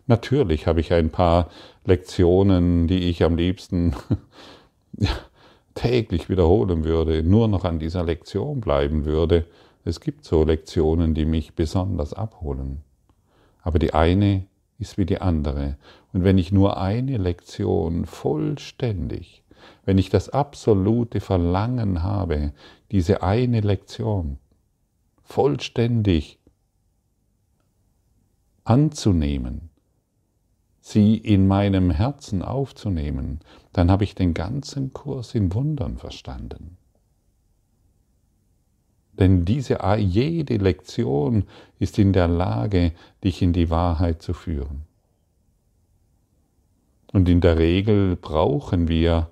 Natürlich 0.08 0.68
habe 0.68 0.82
ich 0.82 0.92
ein 0.92 1.10
paar 1.10 1.50
Lektionen, 1.86 2.88
die 2.88 3.10
ich 3.10 3.24
am 3.24 3.38
liebsten 3.38 3.96
täglich 5.74 6.30
wiederholen 6.30 6.84
würde, 6.84 7.24
nur 7.24 7.48
noch 7.48 7.64
an 7.64 7.80
dieser 7.80 8.04
Lektion 8.04 8.60
bleiben 8.60 9.06
würde. 9.06 9.46
Es 9.86 10.00
gibt 10.00 10.26
so 10.26 10.44
Lektionen, 10.44 11.14
die 11.14 11.26
mich 11.26 11.56
besonders 11.56 12.14
abholen. 12.14 12.84
Aber 13.64 13.80
die 13.80 13.94
eine 13.94 14.46
ist 14.82 14.98
wie 14.98 15.06
die 15.06 15.22
andere. 15.22 15.78
Und 16.12 16.24
wenn 16.24 16.38
ich 16.38 16.52
nur 16.52 16.82
eine 16.82 17.18
Lektion 17.18 18.06
vollständig, 18.06 19.44
wenn 19.86 19.98
ich 19.98 20.10
das 20.10 20.30
absolute 20.30 21.20
Verlangen 21.20 22.04
habe, 22.04 22.54
diese 22.92 23.22
eine 23.22 23.62
Lektion 23.62 24.38
vollständig 25.24 26.40
anzunehmen, 28.64 29.70
sie 30.82 31.16
in 31.16 31.48
meinem 31.48 31.92
Herzen 31.92 32.42
aufzunehmen, 32.42 33.40
dann 33.72 33.92
habe 33.92 34.04
ich 34.04 34.16
den 34.16 34.34
ganzen 34.34 34.94
Kurs 34.94 35.36
in 35.36 35.54
Wundern 35.54 35.98
verstanden. 35.98 36.78
Denn 39.14 39.46
diese, 39.46 39.80
jede 39.98 40.58
Lektion 40.58 41.46
ist 41.80 42.00
in 42.00 42.14
der 42.14 42.28
Lage, 42.28 42.94
dich 43.24 43.42
in 43.42 43.54
die 43.54 43.70
Wahrheit 43.70 44.22
zu 44.22 44.34
führen. 44.34 44.84
Und 47.12 47.28
in 47.28 47.42
der 47.42 47.58
Regel 47.58 48.16
brauchen 48.16 48.88
wir 48.88 49.30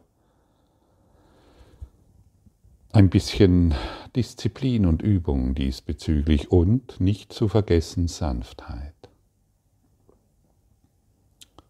ein 2.91 3.09
bisschen 3.09 3.73
Disziplin 4.15 4.85
und 4.85 5.01
Übung 5.01 5.55
diesbezüglich 5.55 6.51
und 6.51 6.99
nicht 6.99 7.31
zu 7.31 7.47
vergessen 7.47 8.07
Sanftheit. 8.07 8.93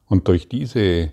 Und 0.07 0.27
durch 0.27 0.49
diese 0.49 1.11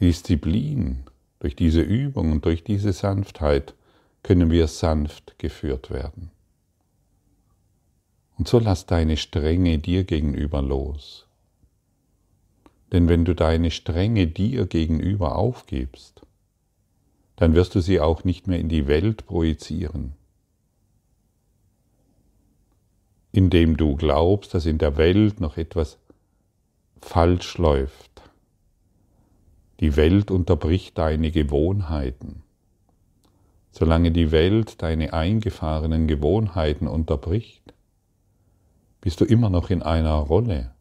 Disziplin, 0.00 1.04
durch 1.40 1.56
diese 1.56 1.80
Übung 1.80 2.32
und 2.32 2.44
durch 2.44 2.62
diese 2.64 2.92
Sanftheit 2.92 3.74
können 4.22 4.50
wir 4.50 4.66
sanft 4.66 5.38
geführt 5.38 5.90
werden. 5.90 6.30
Und 8.36 8.46
so 8.48 8.58
lass 8.58 8.86
deine 8.86 9.16
Strenge 9.16 9.78
dir 9.78 10.04
gegenüber 10.04 10.62
los. 10.62 11.26
Denn 12.92 13.08
wenn 13.08 13.24
du 13.24 13.34
deine 13.34 13.70
Strenge 13.70 14.26
dir 14.26 14.66
gegenüber 14.66 15.36
aufgibst, 15.36 16.22
dann 17.36 17.54
wirst 17.54 17.74
du 17.74 17.80
sie 17.80 18.00
auch 18.00 18.24
nicht 18.24 18.46
mehr 18.46 18.58
in 18.58 18.68
die 18.68 18.86
Welt 18.86 19.26
projizieren, 19.26 20.14
indem 23.32 23.76
du 23.76 23.94
glaubst, 23.96 24.54
dass 24.54 24.66
in 24.66 24.78
der 24.78 24.96
Welt 24.96 25.40
noch 25.40 25.56
etwas 25.56 25.98
falsch 27.00 27.58
läuft. 27.58 28.22
Die 29.80 29.94
Welt 29.96 30.30
unterbricht 30.30 30.98
deine 30.98 31.30
Gewohnheiten. 31.30 32.42
Solange 33.78 34.10
die 34.10 34.32
Welt 34.32 34.82
deine 34.82 35.12
eingefahrenen 35.12 36.08
Gewohnheiten 36.08 36.88
unterbricht, 36.88 37.74
bist 39.00 39.20
du 39.20 39.24
immer 39.24 39.50
noch 39.50 39.70
in 39.70 39.84
einer 39.84 40.14
Rolle, 40.14 40.74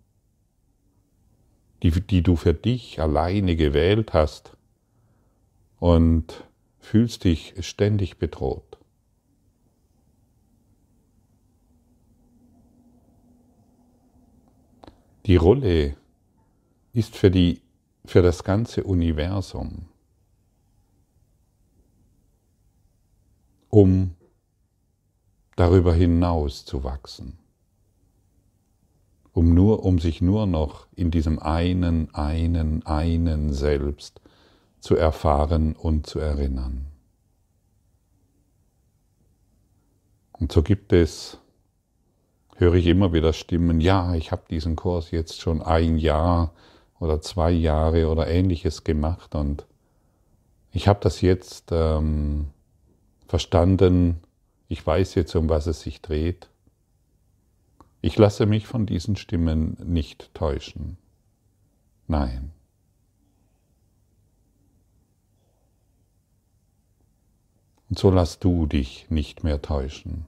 die, 1.84 1.92
die 1.92 2.24
du 2.24 2.36
für 2.36 2.56
dich 2.56 3.00
alleine 3.00 3.56
gewählt 3.56 4.14
hast 4.14 4.58
und 5.80 6.44
fühlst 6.80 7.24
dich 7.24 7.54
ständig 7.60 8.18
bedroht. 8.18 8.80
Die 15.28 15.36
Rolle 15.36 15.96
ist 16.94 17.16
für, 17.16 17.30
die, 17.30 17.62
für 18.06 18.24
das 18.24 18.44
ganze 18.44 18.84
Universum, 18.84 19.86
um 23.70 24.16
darüber 25.56 25.94
hinaus 25.94 26.66
zu 26.66 26.84
wachsen, 26.84 27.38
um, 29.34 29.54
nur, 29.54 29.84
um 29.84 30.00
sich 30.00 30.22
nur 30.22 30.46
noch 30.46 30.88
in 30.96 31.12
diesem 31.12 31.40
einen, 31.40 32.14
einen, 32.14 32.86
einen 32.86 33.54
Selbst 33.54 34.22
zu 34.80 34.96
erfahren 34.96 35.76
und 35.76 36.08
zu 36.08 36.20
erinnern. 36.20 36.88
Und 40.34 40.52
so 40.52 40.62
gibt 40.62 40.94
es 40.94 41.40
höre 42.58 42.74
ich 42.74 42.88
immer 42.88 43.14
wieder 43.14 43.34
Stimmen, 43.34 43.82
ja, 43.82 44.16
ich 44.16 44.32
habe 44.32 44.44
diesen 44.50 44.76
Kurs 44.76 45.12
jetzt 45.12 45.40
schon 45.40 45.62
ein 45.62 45.98
Jahr 45.98 46.52
oder 47.00 47.22
zwei 47.22 47.52
Jahre 47.52 48.08
oder 48.08 48.28
ähnliches 48.28 48.84
gemacht 48.84 49.36
und 49.36 49.66
ich 50.72 50.88
habe 50.88 51.00
das 51.02 51.22
jetzt 51.22 51.70
ähm, 51.72 52.48
verstanden, 53.28 54.22
ich 54.68 54.86
weiß 54.86 55.16
jetzt, 55.16 55.36
um 55.36 55.50
was 55.50 55.68
es 55.68 55.82
sich 55.82 56.02
dreht. 56.02 56.50
Ich 58.02 58.18
lasse 58.18 58.46
mich 58.46 58.68
von 58.68 58.86
diesen 58.86 59.16
Stimmen 59.16 59.78
nicht 59.84 60.34
täuschen. 60.34 60.98
Nein. 62.08 62.52
Und 67.90 67.98
so 67.98 68.12
lass 68.12 68.40
du 68.40 68.66
dich 68.66 69.10
nicht 69.10 69.44
mehr 69.44 69.62
täuschen. 69.62 70.26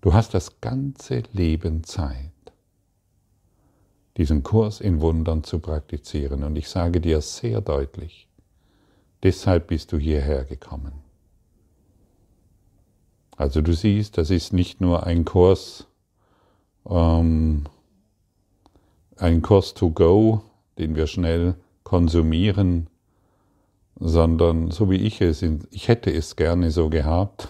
Du 0.00 0.12
hast 0.12 0.34
das 0.34 0.60
ganze 0.60 1.22
Leben 1.32 1.82
Zeit, 1.84 2.30
diesen 4.16 4.42
Kurs 4.42 4.80
in 4.80 5.00
Wundern 5.00 5.42
zu 5.42 5.58
praktizieren. 5.58 6.44
Und 6.44 6.56
ich 6.56 6.68
sage 6.68 7.00
dir 7.00 7.20
sehr 7.20 7.60
deutlich, 7.60 8.27
deshalb 9.22 9.68
bist 9.68 9.92
du 9.92 9.98
hierher 9.98 10.44
gekommen. 10.44 10.92
Also 13.36 13.62
du 13.62 13.72
siehst, 13.72 14.18
das 14.18 14.30
ist 14.30 14.52
nicht 14.52 14.80
nur 14.80 15.06
ein 15.06 15.24
Kurs, 15.24 15.86
ähm, 16.88 17.64
ein 19.16 19.42
Kurs 19.42 19.74
to 19.74 19.90
go, 19.90 20.42
den 20.78 20.96
wir 20.96 21.06
schnell 21.06 21.54
konsumieren, 21.84 22.88
sondern 24.00 24.70
so 24.70 24.90
wie 24.90 24.96
ich 24.96 25.20
es, 25.20 25.42
ich 25.42 25.88
hätte 25.88 26.12
es 26.12 26.36
gerne 26.36 26.70
so 26.70 26.88
gehabt, 26.88 27.48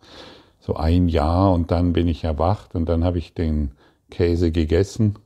so 0.60 0.76
ein 0.76 1.08
Jahr 1.08 1.52
und 1.52 1.70
dann 1.70 1.92
bin 1.92 2.08
ich 2.08 2.24
erwacht 2.24 2.74
und 2.74 2.88
dann 2.88 3.04
habe 3.04 3.18
ich 3.18 3.34
den 3.34 3.72
Käse 4.10 4.52
gegessen. 4.52 5.18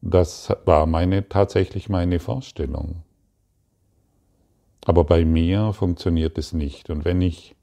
Das 0.00 0.54
war 0.64 0.86
meine, 0.86 1.28
tatsächlich 1.28 1.88
meine 1.88 2.18
Vorstellung. 2.18 3.02
Aber 4.84 5.04
bei 5.04 5.24
mir 5.24 5.72
funktioniert 5.72 6.38
es 6.38 6.52
nicht. 6.52 6.90
Und 6.90 7.04
wenn 7.04 7.20
ich 7.22 7.54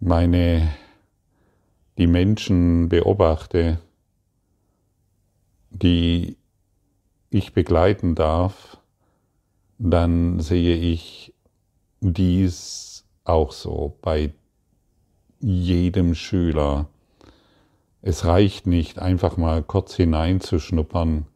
meine, 0.00 0.70
die 1.98 2.06
Menschen 2.06 2.88
beobachte, 2.88 3.78
die 5.70 6.36
ich 7.30 7.52
begleiten 7.52 8.14
darf, 8.14 8.78
dann 9.78 10.40
sehe 10.40 10.76
ich 10.76 11.32
dies 12.00 13.04
auch 13.24 13.52
so 13.52 13.96
bei 14.02 14.32
jedem 15.40 16.14
Schüler. 16.14 16.88
Es 18.02 18.24
reicht 18.24 18.66
nicht 18.66 18.98
einfach 18.98 19.36
mal 19.36 19.62
kurz 19.62 19.94
hineinzuschnuppern, 19.94 21.26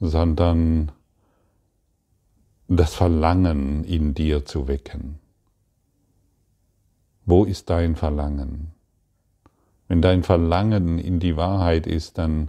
sondern 0.00 0.92
das 2.76 2.94
Verlangen 2.94 3.84
in 3.84 4.14
dir 4.14 4.44
zu 4.44 4.68
wecken. 4.68 5.18
Wo 7.24 7.44
ist 7.44 7.70
dein 7.70 7.96
Verlangen? 7.96 8.72
Wenn 9.88 10.02
dein 10.02 10.22
Verlangen 10.22 10.98
in 10.98 11.20
die 11.20 11.36
Wahrheit 11.36 11.86
ist, 11.86 12.18
dann, 12.18 12.48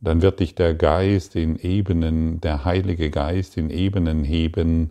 dann 0.00 0.22
wird 0.22 0.40
dich 0.40 0.54
der 0.54 0.74
Geist 0.74 1.36
in 1.36 1.56
Ebenen, 1.58 2.40
der 2.40 2.64
Heilige 2.64 3.10
Geist 3.10 3.56
in 3.56 3.70
Ebenen 3.70 4.24
heben, 4.24 4.90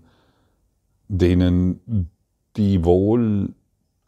denen 1.08 2.10
die 2.56 2.86
wohl 2.86 3.54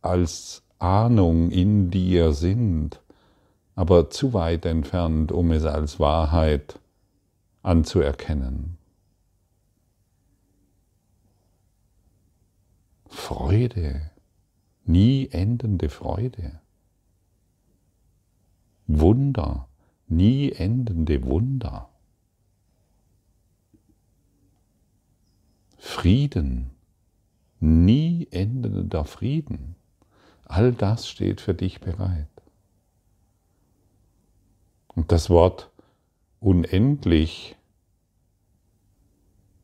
als 0.02 0.64
Ahnung 0.80 1.50
in 1.50 1.90
dir 1.90 2.34
sind, 2.34 3.02
aber 3.76 4.10
zu 4.10 4.34
weit 4.34 4.66
entfernt, 4.66 5.32
um 5.32 5.52
es 5.52 5.66
als 5.66 6.00
Wahrheit 6.00 6.80
anzuerkennen. 7.64 8.78
Freude, 13.16 14.12
nie 14.84 15.30
endende 15.32 15.90
Freude. 15.90 16.60
Wunder, 18.88 19.68
nie 20.08 20.52
endende 20.52 21.24
Wunder. 21.24 21.90
Frieden, 25.78 26.72
nie 27.60 28.28
endender 28.32 29.06
Frieden. 29.06 29.76
All 30.44 30.72
das 30.74 31.08
steht 31.08 31.42
für 31.42 31.56
dich 31.56 31.80
bereit. 31.80 32.28
Und 34.90 35.12
das 35.12 35.30
Wort 35.30 35.72
unendlich, 36.40 37.56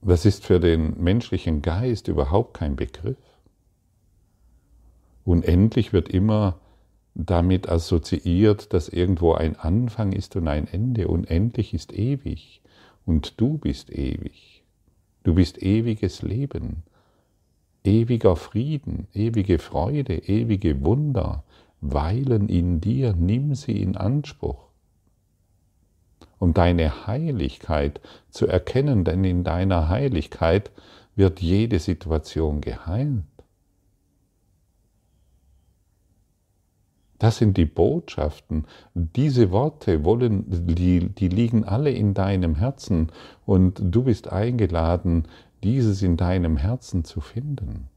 das 0.02 0.26
ist 0.26 0.46
für 0.46 0.60
den 0.60 1.00
menschlichen 1.04 1.62
Geist 1.62 2.08
überhaupt 2.08 2.56
kein 2.56 2.76
Begriff. 2.76 3.31
Unendlich 5.24 5.94
wird 5.94 6.10
immer 6.10 6.60
damit 7.14 7.70
assoziiert, 7.70 8.74
dass 8.74 8.90
irgendwo 8.90 9.34
ein 9.34 9.56
Anfang 9.56 10.14
ist 10.14 10.36
und 10.36 10.48
ein 10.48 10.68
Ende. 10.68 11.08
Unendlich 11.08 11.74
ist 11.74 11.94
ewig 11.94 12.62
und 13.06 13.40
du 13.40 13.58
bist 13.58 13.92
ewig. 13.92 14.64
Du 15.24 15.36
bist 15.36 15.62
ewiges 15.62 16.22
Leben 16.22 16.84
ewiger 17.84 18.36
Frieden, 18.36 19.08
ewige 19.14 19.60
Freude, 19.60 20.18
ewige 20.18 20.84
Wunder 20.84 21.44
weilen 21.82 22.48
in 22.48 22.80
dir, 22.80 23.14
nimm 23.14 23.56
sie 23.56 23.82
in 23.82 23.98
Anspruch. 23.98 24.68
Um 26.38 26.54
deine 26.54 27.08
Heiligkeit 27.08 28.02
zu 28.30 28.48
erkennen, 28.48 29.04
denn 29.04 29.24
in 29.24 29.44
deiner 29.44 29.90
Heiligkeit 29.90 30.72
wird 31.16 31.42
jede 31.42 31.80
Situation 31.80 32.62
geheilt. 32.62 33.24
Das 37.22 37.38
sind 37.38 37.56
die 37.56 37.66
Botschaften. 37.66 38.66
Diese 38.96 39.52
Worte 39.52 40.04
wollen, 40.04 40.44
die, 40.48 41.08
die 41.08 41.28
liegen 41.28 41.64
alle 41.66 41.92
in 41.92 42.16
deinem 42.16 42.56
Herzen 42.56 43.12
und 43.46 43.80
du 43.80 44.06
bist 44.06 44.32
eingeladen, 44.32 45.28
dieses 45.64 46.02
in 46.02 46.18
deinem 46.18 46.58
Herzen 46.58 47.04
zu 47.04 47.22
finden. 47.22 47.90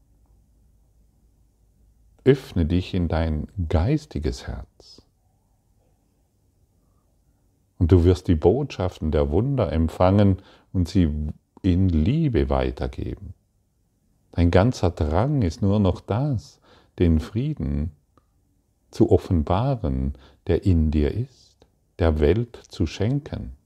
Öffne 2.23 2.67
dich 2.67 2.93
in 2.93 3.07
dein 3.07 3.47
geistiges 3.67 4.45
Herz. 4.45 5.01
Und 7.79 7.91
du 7.91 8.03
wirst 8.03 8.27
die 8.27 8.35
Botschaften 8.35 9.09
der 9.09 9.31
Wunder 9.31 9.71
empfangen 9.71 10.37
und 10.71 10.87
sie 10.87 11.09
in 11.63 11.89
Liebe 11.89 12.51
weitergeben. 12.51 13.33
Dein 14.33 14.51
ganzer 14.51 14.91
Drang 14.91 15.41
ist 15.41 15.63
nur 15.63 15.79
noch 15.79 15.99
das, 15.99 16.59
den 16.99 17.19
Frieden 17.19 17.91
zu 18.95 19.11
offenbaren, 19.11 20.13
der 20.47 20.63
in 20.63 20.89
dir 20.89 21.13
ist, 21.13 21.67
der 21.99 22.21
Welt 22.21 22.57
zu 22.69 22.87
schenken. 22.87 23.57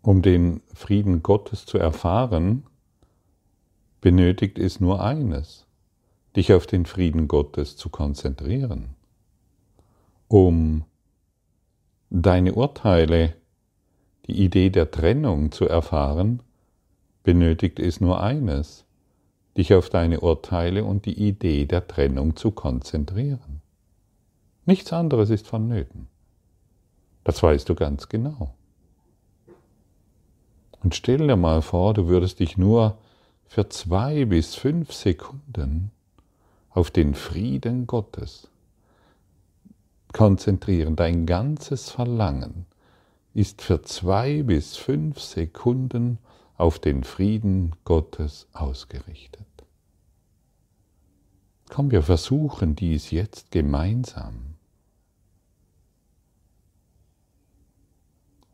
Um 0.00 0.22
den 0.22 0.62
Frieden 0.72 1.22
Gottes 1.22 1.66
zu 1.66 1.76
erfahren, 1.76 2.64
benötigt 4.00 4.58
es 4.58 4.80
nur 4.80 5.04
eines, 5.04 5.66
dich 6.34 6.54
auf 6.54 6.66
den 6.66 6.86
Frieden 6.86 7.28
Gottes 7.28 7.76
zu 7.76 7.90
konzentrieren. 7.90 8.94
Um 10.28 10.86
deine 12.08 12.54
Urteile 12.54 13.37
die 14.28 14.44
Idee 14.44 14.70
der 14.70 14.90
Trennung 14.90 15.52
zu 15.52 15.66
erfahren, 15.66 16.42
benötigt 17.24 17.80
es 17.80 18.00
nur 18.00 18.20
eines, 18.20 18.84
dich 19.56 19.74
auf 19.74 19.88
deine 19.88 20.20
Urteile 20.20 20.84
und 20.84 21.06
die 21.06 21.18
Idee 21.18 21.64
der 21.64 21.88
Trennung 21.88 22.36
zu 22.36 22.50
konzentrieren. 22.50 23.62
Nichts 24.66 24.92
anderes 24.92 25.30
ist 25.30 25.48
vonnöten. 25.48 26.08
Das 27.24 27.42
weißt 27.42 27.68
du 27.68 27.74
ganz 27.74 28.08
genau. 28.08 28.54
Und 30.82 30.94
stell 30.94 31.26
dir 31.26 31.36
mal 31.36 31.62
vor, 31.62 31.94
du 31.94 32.06
würdest 32.06 32.38
dich 32.38 32.56
nur 32.56 32.98
für 33.46 33.68
zwei 33.68 34.26
bis 34.26 34.54
fünf 34.54 34.92
Sekunden 34.92 35.90
auf 36.70 36.90
den 36.90 37.14
Frieden 37.14 37.86
Gottes 37.86 38.48
konzentrieren, 40.12 40.96
dein 40.96 41.26
ganzes 41.26 41.90
Verlangen 41.90 42.66
ist 43.38 43.62
für 43.62 43.82
zwei 43.82 44.42
bis 44.42 44.76
fünf 44.76 45.20
Sekunden 45.20 46.18
auf 46.56 46.80
den 46.80 47.04
Frieden 47.04 47.76
Gottes 47.84 48.48
ausgerichtet. 48.52 49.46
Komm, 51.68 51.92
wir 51.92 52.02
versuchen 52.02 52.74
dies 52.74 53.12
jetzt 53.12 53.52
gemeinsam. 53.52 54.56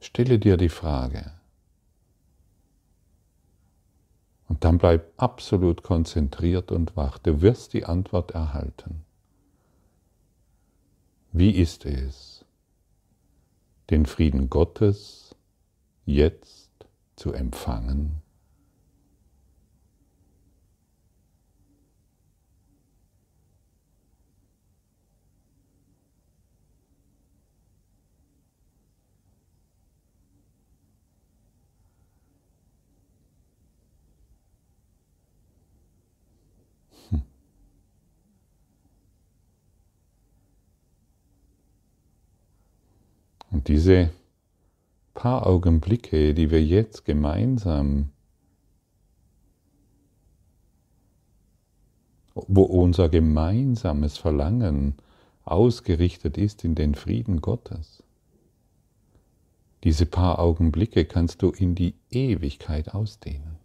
Stelle 0.00 0.38
dir 0.38 0.58
die 0.58 0.68
Frage 0.68 1.32
und 4.48 4.64
dann 4.64 4.76
bleib 4.76 5.14
absolut 5.16 5.82
konzentriert 5.82 6.70
und 6.70 6.94
wach. 6.94 7.16
Du 7.16 7.40
wirst 7.40 7.72
die 7.72 7.86
Antwort 7.86 8.32
erhalten. 8.32 9.06
Wie 11.32 11.52
ist 11.52 11.86
es? 11.86 12.33
Den 13.90 14.06
Frieden 14.06 14.50
Gottes 14.50 15.34
jetzt 16.04 16.70
zu 17.16 17.32
empfangen? 17.32 18.23
Und 43.64 43.68
diese 43.68 44.10
paar 45.14 45.46
Augenblicke, 45.46 46.34
die 46.34 46.50
wir 46.50 46.62
jetzt 46.62 47.06
gemeinsam, 47.06 48.10
wo 52.34 52.64
unser 52.64 53.08
gemeinsames 53.08 54.18
Verlangen 54.18 54.96
ausgerichtet 55.46 56.36
ist 56.36 56.62
in 56.62 56.74
den 56.74 56.94
Frieden 56.94 57.40
Gottes, 57.40 58.02
diese 59.82 60.04
paar 60.04 60.40
Augenblicke 60.40 61.06
kannst 61.06 61.40
du 61.40 61.48
in 61.48 61.74
die 61.74 61.94
Ewigkeit 62.10 62.92
ausdehnen. 62.92 63.56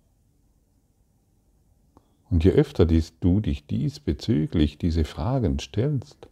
Und 2.30 2.46
je 2.46 2.52
öfter 2.52 2.86
du 2.86 3.42
dich 3.42 3.68
diesbezüglich 3.68 4.78
diese 4.78 5.04
Fragen 5.04 5.60
stellst, 5.60 6.29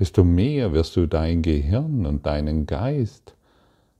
desto 0.00 0.24
mehr 0.24 0.72
wirst 0.72 0.96
du 0.96 1.06
dein 1.06 1.42
Gehirn 1.42 2.06
und 2.06 2.24
deinen 2.24 2.64
Geist 2.64 3.36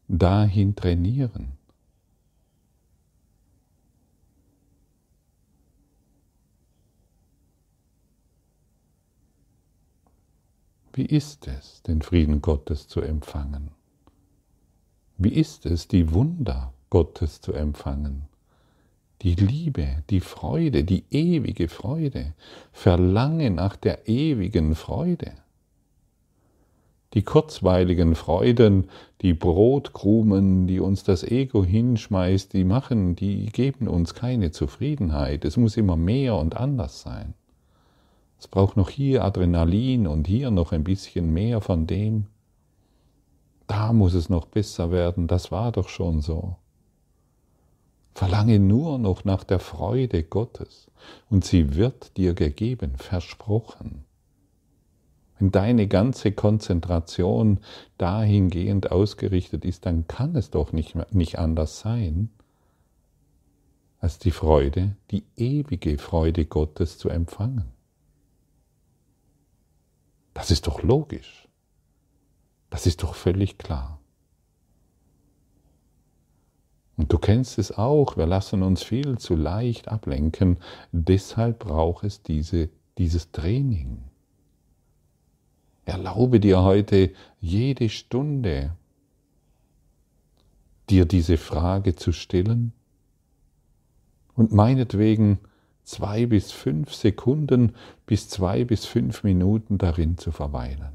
dahin 0.09 0.75
trainieren. 0.75 1.53
Wie 10.95 11.05
ist 11.05 11.47
es, 11.47 11.83
den 11.83 12.03
Frieden 12.03 12.41
Gottes 12.41 12.89
zu 12.89 13.03
empfangen? 13.03 13.71
Wie 15.19 15.35
ist 15.35 15.67
es, 15.67 15.87
die 15.87 16.13
Wunder 16.13 16.73
Gottes 16.89 17.43
zu 17.43 17.53
empfangen? 17.53 18.23
Die 19.23 19.35
Liebe, 19.35 20.03
die 20.09 20.21
Freude, 20.21 20.83
die 20.83 21.05
ewige 21.11 21.69
Freude, 21.69 22.33
Verlange 22.73 23.51
nach 23.51 23.77
der 23.77 24.09
ewigen 24.09 24.75
Freude. 24.75 25.35
Die 27.15 27.23
kurzweiligen 27.23 28.15
Freuden, 28.15 28.89
die 29.21 29.35
Brotkrumen, 29.35 30.69
die 30.69 30.79
uns 30.79 31.03
das 31.03 31.25
Ego 31.25 31.65
hinschmeißt, 31.65 32.53
die 32.53 32.65
machen, 32.65 33.17
die 33.17 33.47
geben 33.47 33.89
uns 33.89 34.15
keine 34.15 34.53
Zufriedenheit. 34.53 35.45
Es 35.45 35.57
muss 35.57 35.77
immer 35.77 35.97
mehr 35.97 36.37
und 36.37 36.57
anders 36.57 37.03
sein. 37.03 37.35
Es 38.39 38.47
braucht 38.47 38.77
noch 38.77 38.91
hier 38.91 39.25
Adrenalin 39.25 40.07
und 40.07 40.29
hier 40.29 40.51
noch 40.51 40.73
ein 40.73 40.85
bisschen 40.85 41.33
mehr 41.33 41.61
von 41.61 41.87
dem. 41.87 42.27
Da 43.67 43.93
muss 43.93 44.15
es 44.15 44.29
noch 44.29 44.47
besser 44.47 44.91
werden, 44.91 45.27
das 45.27 45.51
war 45.51 45.73
doch 45.73 45.89
schon 45.89 46.21
so. 46.23 46.57
Verlange 48.15 48.59
nur 48.59 48.99
noch 48.99 49.25
nach 49.25 49.45
der 49.45 49.59
Freude 49.59 50.23
Gottes 50.23 50.91
und 51.29 51.45
sie 51.45 51.75
wird 51.75 52.17
dir 52.17 52.35
gegeben, 52.35 52.93
versprochen. 52.97 54.05
Wenn 55.41 55.51
deine 55.51 55.89
ganze 55.89 56.33
Konzentration 56.33 57.61
dahingehend 57.97 58.93
ausgerichtet 58.93 59.65
ist, 59.65 59.87
dann 59.87 60.07
kann 60.07 60.37
es 60.37 60.51
doch 60.51 60.73
nicht, 60.73 60.95
nicht 61.15 61.39
anders 61.39 61.81
sein, 61.81 62.29
als 64.01 64.19
die 64.19 64.33
Freude, 64.33 64.97
die 65.11 65.25
ewige 65.37 65.97
Freude 65.97 66.45
Gottes 66.45 66.99
zu 66.99 67.09
empfangen. 67.09 67.65
Das 70.35 70.51
ist 70.51 70.67
doch 70.67 70.83
logisch. 70.83 71.49
Das 72.69 72.87
ist 72.87 73.03
doch 73.03 73.15
völlig 73.15 73.57
klar. 73.57 73.99
Und 76.99 77.11
du 77.15 77.19
kennst 77.19 77.59
es 77.59 77.73
auch, 77.73 78.19
wir 78.19 78.27
lassen 78.27 78.63
uns 78.63 78.83
viel 78.83 79.17
zu 79.17 79.37
leicht 79.37 79.89
ablenken, 79.89 80.59
deshalb 80.93 81.61
braucht 81.61 82.05
es 82.05 82.23
diese, 82.23 82.69
dieses 82.99 83.33
Training. 83.33 84.10
Erlaube 85.91 86.39
dir 86.39 86.63
heute 86.63 87.11
jede 87.41 87.89
Stunde, 87.89 88.77
dir 90.89 91.05
diese 91.05 91.37
Frage 91.37 91.97
zu 91.97 92.13
stellen 92.13 92.73
und 94.37 94.53
meinetwegen 94.53 95.41
zwei 95.83 96.27
bis 96.27 96.53
fünf 96.53 96.95
Sekunden 96.95 97.75
bis 98.07 98.29
zwei 98.29 98.65
bis 98.65 98.87
fünf 98.87 99.25
Minuten 99.25 99.79
darin 99.79 100.17
zu 100.17 100.31
verweilen. 100.31 100.93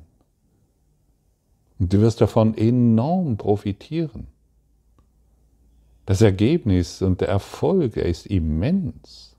Und 1.77 1.91
du 1.91 1.99
wirst 1.99 2.21
davon 2.21 2.58
enorm 2.58 3.36
profitieren. 3.36 4.27
Das 6.05 6.21
Ergebnis 6.21 7.01
und 7.01 7.19
der 7.19 7.27
Erfolg 7.27 7.97
ist 7.97 8.27
immens. 8.27 9.35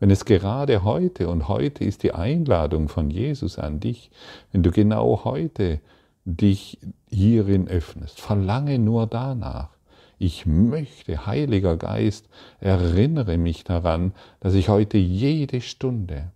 Wenn 0.00 0.10
es 0.10 0.24
gerade 0.24 0.84
heute, 0.84 1.28
und 1.28 1.48
heute 1.48 1.84
ist 1.84 2.02
die 2.02 2.12
Einladung 2.12 2.88
von 2.88 3.10
Jesus 3.10 3.58
an 3.58 3.80
dich, 3.80 4.10
wenn 4.52 4.62
du 4.62 4.70
genau 4.70 5.24
heute 5.24 5.80
dich 6.24 6.78
hierin 7.08 7.68
öffnest. 7.68 8.20
Verlange 8.20 8.78
nur 8.78 9.06
danach. 9.06 9.70
Ich 10.18 10.46
möchte, 10.46 11.26
Heiliger 11.26 11.76
Geist, 11.76 12.28
erinnere 12.60 13.38
mich 13.38 13.64
daran, 13.64 14.12
dass 14.40 14.54
ich 14.54 14.68
heute 14.68 14.98
jede 14.98 15.60
Stunde 15.60 16.32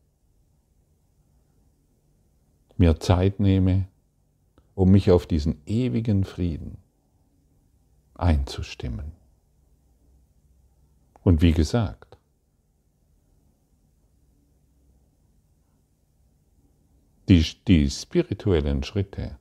mir 2.76 2.98
Zeit 3.00 3.38
nehme, 3.38 3.86
um 4.74 4.90
mich 4.90 5.10
auf 5.10 5.26
diesen 5.26 5.60
ewigen 5.66 6.24
Frieden 6.24 6.78
einzustimmen. 8.14 9.12
Und 11.22 11.42
wie 11.42 11.52
gesagt, 11.52 12.11
die, 17.28 17.44
die 17.66 17.90
spirituellen 17.90 18.82
Schritte, 18.82 19.38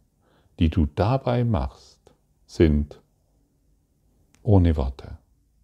die 0.59 0.69
du 0.69 0.85
dabei 0.85 1.43
machst, 1.43 1.99
sind 2.45 3.01
ohne 4.43 4.75
Worte. 4.77 5.17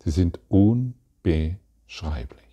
Sie 0.03 0.12
sind 0.12 0.39
unbeschreiblich. 0.49 2.47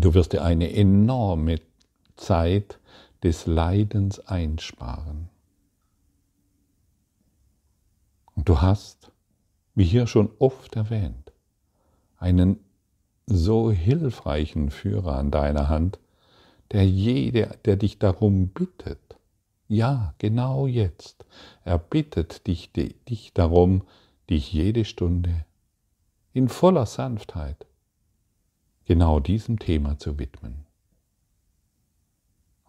Du 0.00 0.14
wirst 0.14 0.32
dir 0.32 0.42
eine 0.42 0.72
enorme 0.72 1.60
Zeit 2.16 2.78
des 3.22 3.46
Leidens 3.46 4.20
einsparen. 4.20 5.28
Und 8.34 8.48
du 8.48 8.60
hast, 8.60 9.10
wie 9.74 9.84
hier 9.84 10.06
schon 10.06 10.30
oft 10.38 10.76
erwähnt, 10.76 11.32
einen 12.18 12.60
so 13.26 13.70
hilfreichen 13.70 14.70
Führer 14.70 15.16
an 15.16 15.30
deiner 15.30 15.68
Hand, 15.68 15.98
der 16.72 16.86
jede, 16.86 17.58
der 17.64 17.76
dich 17.76 17.98
darum 17.98 18.48
bittet, 18.48 18.98
ja, 19.68 20.14
genau 20.18 20.66
jetzt, 20.66 21.24
er 21.64 21.78
bittet 21.78 22.46
dich, 22.46 22.72
dich 22.72 23.32
darum, 23.34 23.82
dich 24.30 24.52
jede 24.52 24.84
Stunde 24.84 25.44
in 26.32 26.48
voller 26.48 26.86
Sanftheit 26.86 27.66
genau 28.84 29.20
diesem 29.20 29.58
Thema 29.58 29.98
zu 29.98 30.18
widmen. 30.18 30.66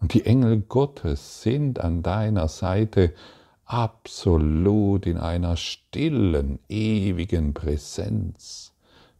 Und 0.00 0.14
die 0.14 0.24
Engel 0.26 0.60
Gottes 0.60 1.42
sind 1.42 1.80
an 1.80 2.02
deiner 2.02 2.48
Seite 2.48 3.14
absolut 3.64 5.06
in 5.06 5.18
einer 5.18 5.56
stillen, 5.56 6.58
ewigen 6.68 7.52
Präsenz 7.54 8.72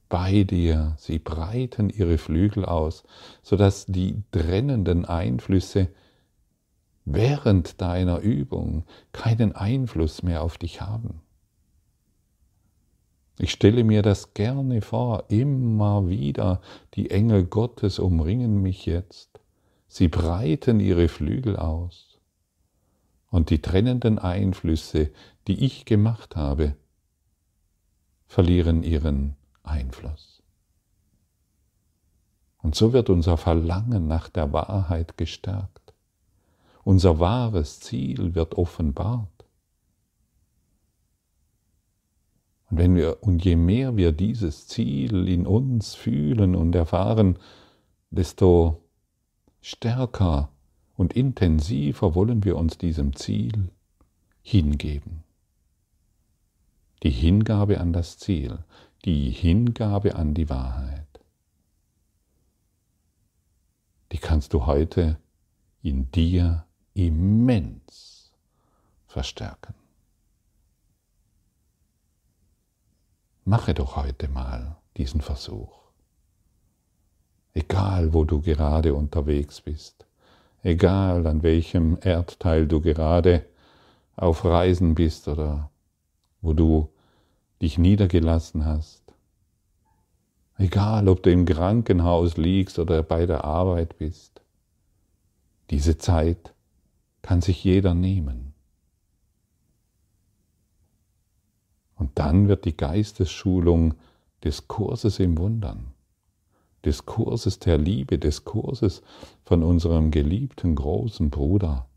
bei 0.08 0.44
dir. 0.44 0.94
Sie 0.98 1.18
breiten 1.18 1.90
ihre 1.90 2.18
Flügel 2.18 2.64
aus, 2.64 3.04
sodass 3.42 3.86
die 3.86 4.22
trennenden 4.30 5.04
Einflüsse 5.04 5.88
während 7.04 7.80
deiner 7.80 8.20
Übung 8.20 8.84
keinen 9.12 9.54
Einfluss 9.54 10.22
mehr 10.22 10.42
auf 10.42 10.58
dich 10.58 10.80
haben. 10.80 11.22
Ich 13.38 13.52
stelle 13.52 13.84
mir 13.84 14.02
das 14.02 14.34
gerne 14.34 14.82
vor, 14.82 15.24
immer 15.28 16.08
wieder, 16.08 16.60
die 16.94 17.10
Engel 17.10 17.44
Gottes 17.44 17.98
umringen 17.98 18.60
mich 18.60 18.84
jetzt, 18.84 19.40
sie 19.86 20.08
breiten 20.08 20.80
ihre 20.80 21.08
Flügel 21.08 21.56
aus 21.56 22.18
und 23.30 23.50
die 23.50 23.62
trennenden 23.62 24.18
Einflüsse, 24.18 25.10
die 25.46 25.64
ich 25.64 25.84
gemacht 25.84 26.34
habe, 26.34 26.74
verlieren 28.26 28.82
ihren 28.82 29.37
Einfluss. 29.68 30.42
Und 32.58 32.74
so 32.74 32.92
wird 32.92 33.08
unser 33.08 33.36
Verlangen 33.36 34.08
nach 34.08 34.28
der 34.28 34.52
Wahrheit 34.52 35.16
gestärkt. 35.16 35.94
Unser 36.84 37.18
wahres 37.18 37.80
Ziel 37.80 38.34
wird 38.34 38.54
offenbart. 38.54 39.28
Und, 42.70 42.78
wenn 42.78 42.94
wir, 42.96 43.22
und 43.22 43.44
je 43.44 43.56
mehr 43.56 43.96
wir 43.96 44.12
dieses 44.12 44.66
Ziel 44.66 45.28
in 45.28 45.46
uns 45.46 45.94
fühlen 45.94 46.54
und 46.54 46.74
erfahren, 46.74 47.38
desto 48.10 48.82
stärker 49.60 50.50
und 50.96 51.14
intensiver 51.14 52.14
wollen 52.14 52.44
wir 52.44 52.56
uns 52.56 52.78
diesem 52.78 53.14
Ziel 53.16 53.70
hingeben. 54.42 55.22
Die 57.02 57.10
Hingabe 57.10 57.80
an 57.80 57.92
das 57.92 58.18
Ziel, 58.18 58.58
die 59.04 59.30
Hingabe 59.30 60.14
an 60.14 60.34
die 60.34 60.48
Wahrheit. 60.48 61.06
Die 64.12 64.18
kannst 64.18 64.52
du 64.54 64.66
heute 64.66 65.18
in 65.82 66.10
dir 66.10 66.64
immens 66.94 68.32
verstärken. 69.06 69.74
Mache 73.44 73.72
doch 73.74 73.96
heute 73.96 74.28
mal 74.28 74.76
diesen 74.96 75.20
Versuch. 75.20 75.78
Egal, 77.54 78.12
wo 78.12 78.24
du 78.24 78.42
gerade 78.42 78.94
unterwegs 78.94 79.60
bist, 79.60 80.06
egal 80.62 81.26
an 81.26 81.42
welchem 81.42 81.98
Erdteil 82.02 82.66
du 82.66 82.80
gerade 82.80 83.46
auf 84.16 84.44
Reisen 84.44 84.94
bist 84.94 85.28
oder 85.28 85.70
wo 86.40 86.52
du 86.52 86.90
dich 87.62 87.78
niedergelassen 87.78 88.64
hast, 88.64 89.02
egal 90.56 91.08
ob 91.08 91.22
du 91.22 91.30
im 91.30 91.44
Krankenhaus 91.44 92.36
liegst 92.36 92.78
oder 92.78 93.02
bei 93.02 93.26
der 93.26 93.44
Arbeit 93.44 93.98
bist, 93.98 94.42
diese 95.70 95.98
Zeit 95.98 96.54
kann 97.22 97.40
sich 97.40 97.62
jeder 97.62 97.94
nehmen. 97.94 98.54
Und 101.96 102.18
dann 102.18 102.48
wird 102.48 102.64
die 102.64 102.76
Geistesschulung 102.76 103.94
des 104.44 104.68
Kurses 104.68 105.18
im 105.18 105.36
Wundern, 105.36 105.92
des 106.84 107.06
Kurses 107.06 107.58
der 107.58 107.76
Liebe, 107.76 108.18
des 108.18 108.44
Kurses 108.44 109.02
von 109.44 109.64
unserem 109.64 110.12
geliebten 110.12 110.76
großen 110.76 111.28
Bruder, 111.28 111.88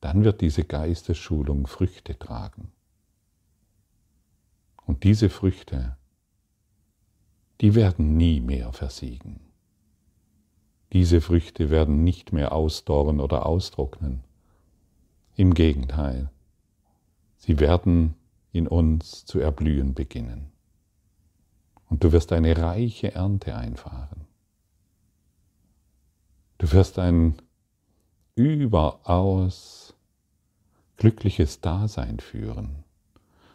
dann 0.00 0.22
wird 0.22 0.40
diese 0.40 0.64
Geistesschulung 0.64 1.66
Früchte 1.66 2.16
tragen. 2.18 2.70
Und 4.86 5.04
diese 5.04 5.30
Früchte, 5.30 5.96
die 7.60 7.74
werden 7.74 8.16
nie 8.16 8.40
mehr 8.40 8.72
versiegen. 8.72 9.40
Diese 10.92 11.20
Früchte 11.20 11.70
werden 11.70 12.04
nicht 12.04 12.32
mehr 12.32 12.52
ausdorren 12.52 13.20
oder 13.20 13.46
austrocknen. 13.46 14.22
Im 15.34 15.54
Gegenteil, 15.54 16.30
sie 17.36 17.58
werden 17.58 18.14
in 18.52 18.68
uns 18.68 19.24
zu 19.24 19.40
erblühen 19.40 19.94
beginnen. 19.94 20.52
Und 21.88 22.04
du 22.04 22.12
wirst 22.12 22.32
eine 22.32 22.56
reiche 22.56 23.12
Ernte 23.14 23.56
einfahren. 23.56 24.26
Du 26.58 26.70
wirst 26.70 26.98
ein 26.98 27.34
überaus 28.36 29.94
glückliches 30.96 31.60
Dasein 31.60 32.20
führen, 32.20 32.83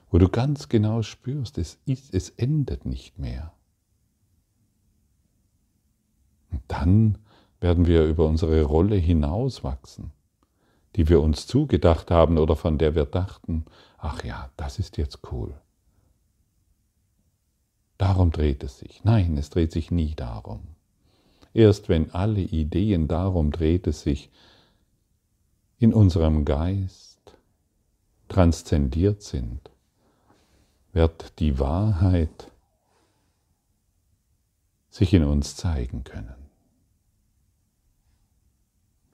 wo 0.10 0.18
du 0.18 0.30
ganz 0.30 0.70
genau 0.70 1.02
spürst, 1.02 1.58
es, 1.58 1.78
ist, 1.86 2.14
es 2.14 2.30
endet 2.32 2.86
nicht 2.86 3.20
mehr. 3.20 3.54
Und 6.52 6.62
dann 6.68 7.18
werden 7.60 7.86
wir 7.86 8.06
über 8.06 8.26
unsere 8.26 8.64
Rolle 8.64 8.96
hinauswachsen, 8.96 10.12
die 10.96 11.10
wir 11.10 11.22
uns 11.22 11.46
zugedacht 11.46 12.10
haben 12.10 12.38
oder 12.38 12.56
von 12.56 12.78
der 12.78 12.96
wir 12.96 13.06
dachten, 13.06 13.66
ach 13.98 14.24
ja, 14.24 14.50
das 14.58 14.80
ist 14.80 14.98
jetzt 14.98 15.20
cool. 15.32 15.54
Darum 17.98 18.32
dreht 18.32 18.64
es 18.64 18.80
sich. 18.80 19.04
Nein, 19.04 19.38
es 19.38 19.50
dreht 19.50 19.74
sich 19.74 19.92
nie 19.92 20.16
darum. 20.16 20.62
Erst 21.54 21.90
wenn 21.90 22.12
alle 22.12 22.42
Ideen 22.42 23.08
darum 23.08 23.52
dreht 23.52 23.88
es 23.88 24.02
sich, 24.02 24.32
in 25.80 25.94
unserem 25.94 26.46
Geist 26.46 27.20
transzendiert 28.28 29.22
sind, 29.22 29.70
wird 31.00 31.40
die 31.40 31.60
Wahrheit 31.60 32.52
sich 34.90 35.14
in 35.14 35.24
uns 35.24 35.56
zeigen 35.56 36.04
können. 36.04 36.36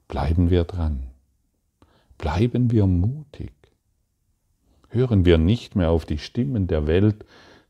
Bleiben 0.08 0.50
wir 0.50 0.64
dran. 0.64 1.04
Bleiben 2.18 2.72
wir 2.72 2.88
mutig. 2.88 3.52
Hören 4.88 5.24
wir 5.24 5.38
nicht 5.38 5.76
mehr 5.76 5.90
auf 5.90 6.04
die 6.04 6.18
Stimmen 6.18 6.66
der 6.66 6.88
Welt, 6.88 7.24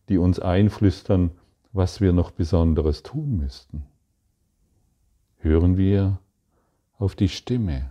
die 0.09 0.17
uns 0.17 0.41
einflüstern, 0.41 1.33
was 1.73 2.01
wir 2.01 2.15
noch 2.15 2.31
Besonderes 2.31 3.03
tun 3.03 3.37
müssten. 3.37 3.85
Hören 5.41 5.77
wir 5.77 6.21
auf 6.97 7.17
die 7.17 7.29
Stimme 7.29 7.91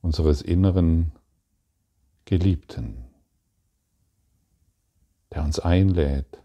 unseres 0.00 0.42
inneren 0.42 1.12
Geliebten, 2.24 3.13
der 5.34 5.42
uns 5.42 5.58
einlädt. 5.58 6.44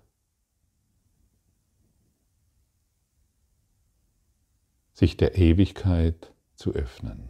sich 5.00 5.16
der 5.16 5.38
Ewigkeit 5.38 6.34
zu 6.56 6.74
öffnen. 6.74 7.30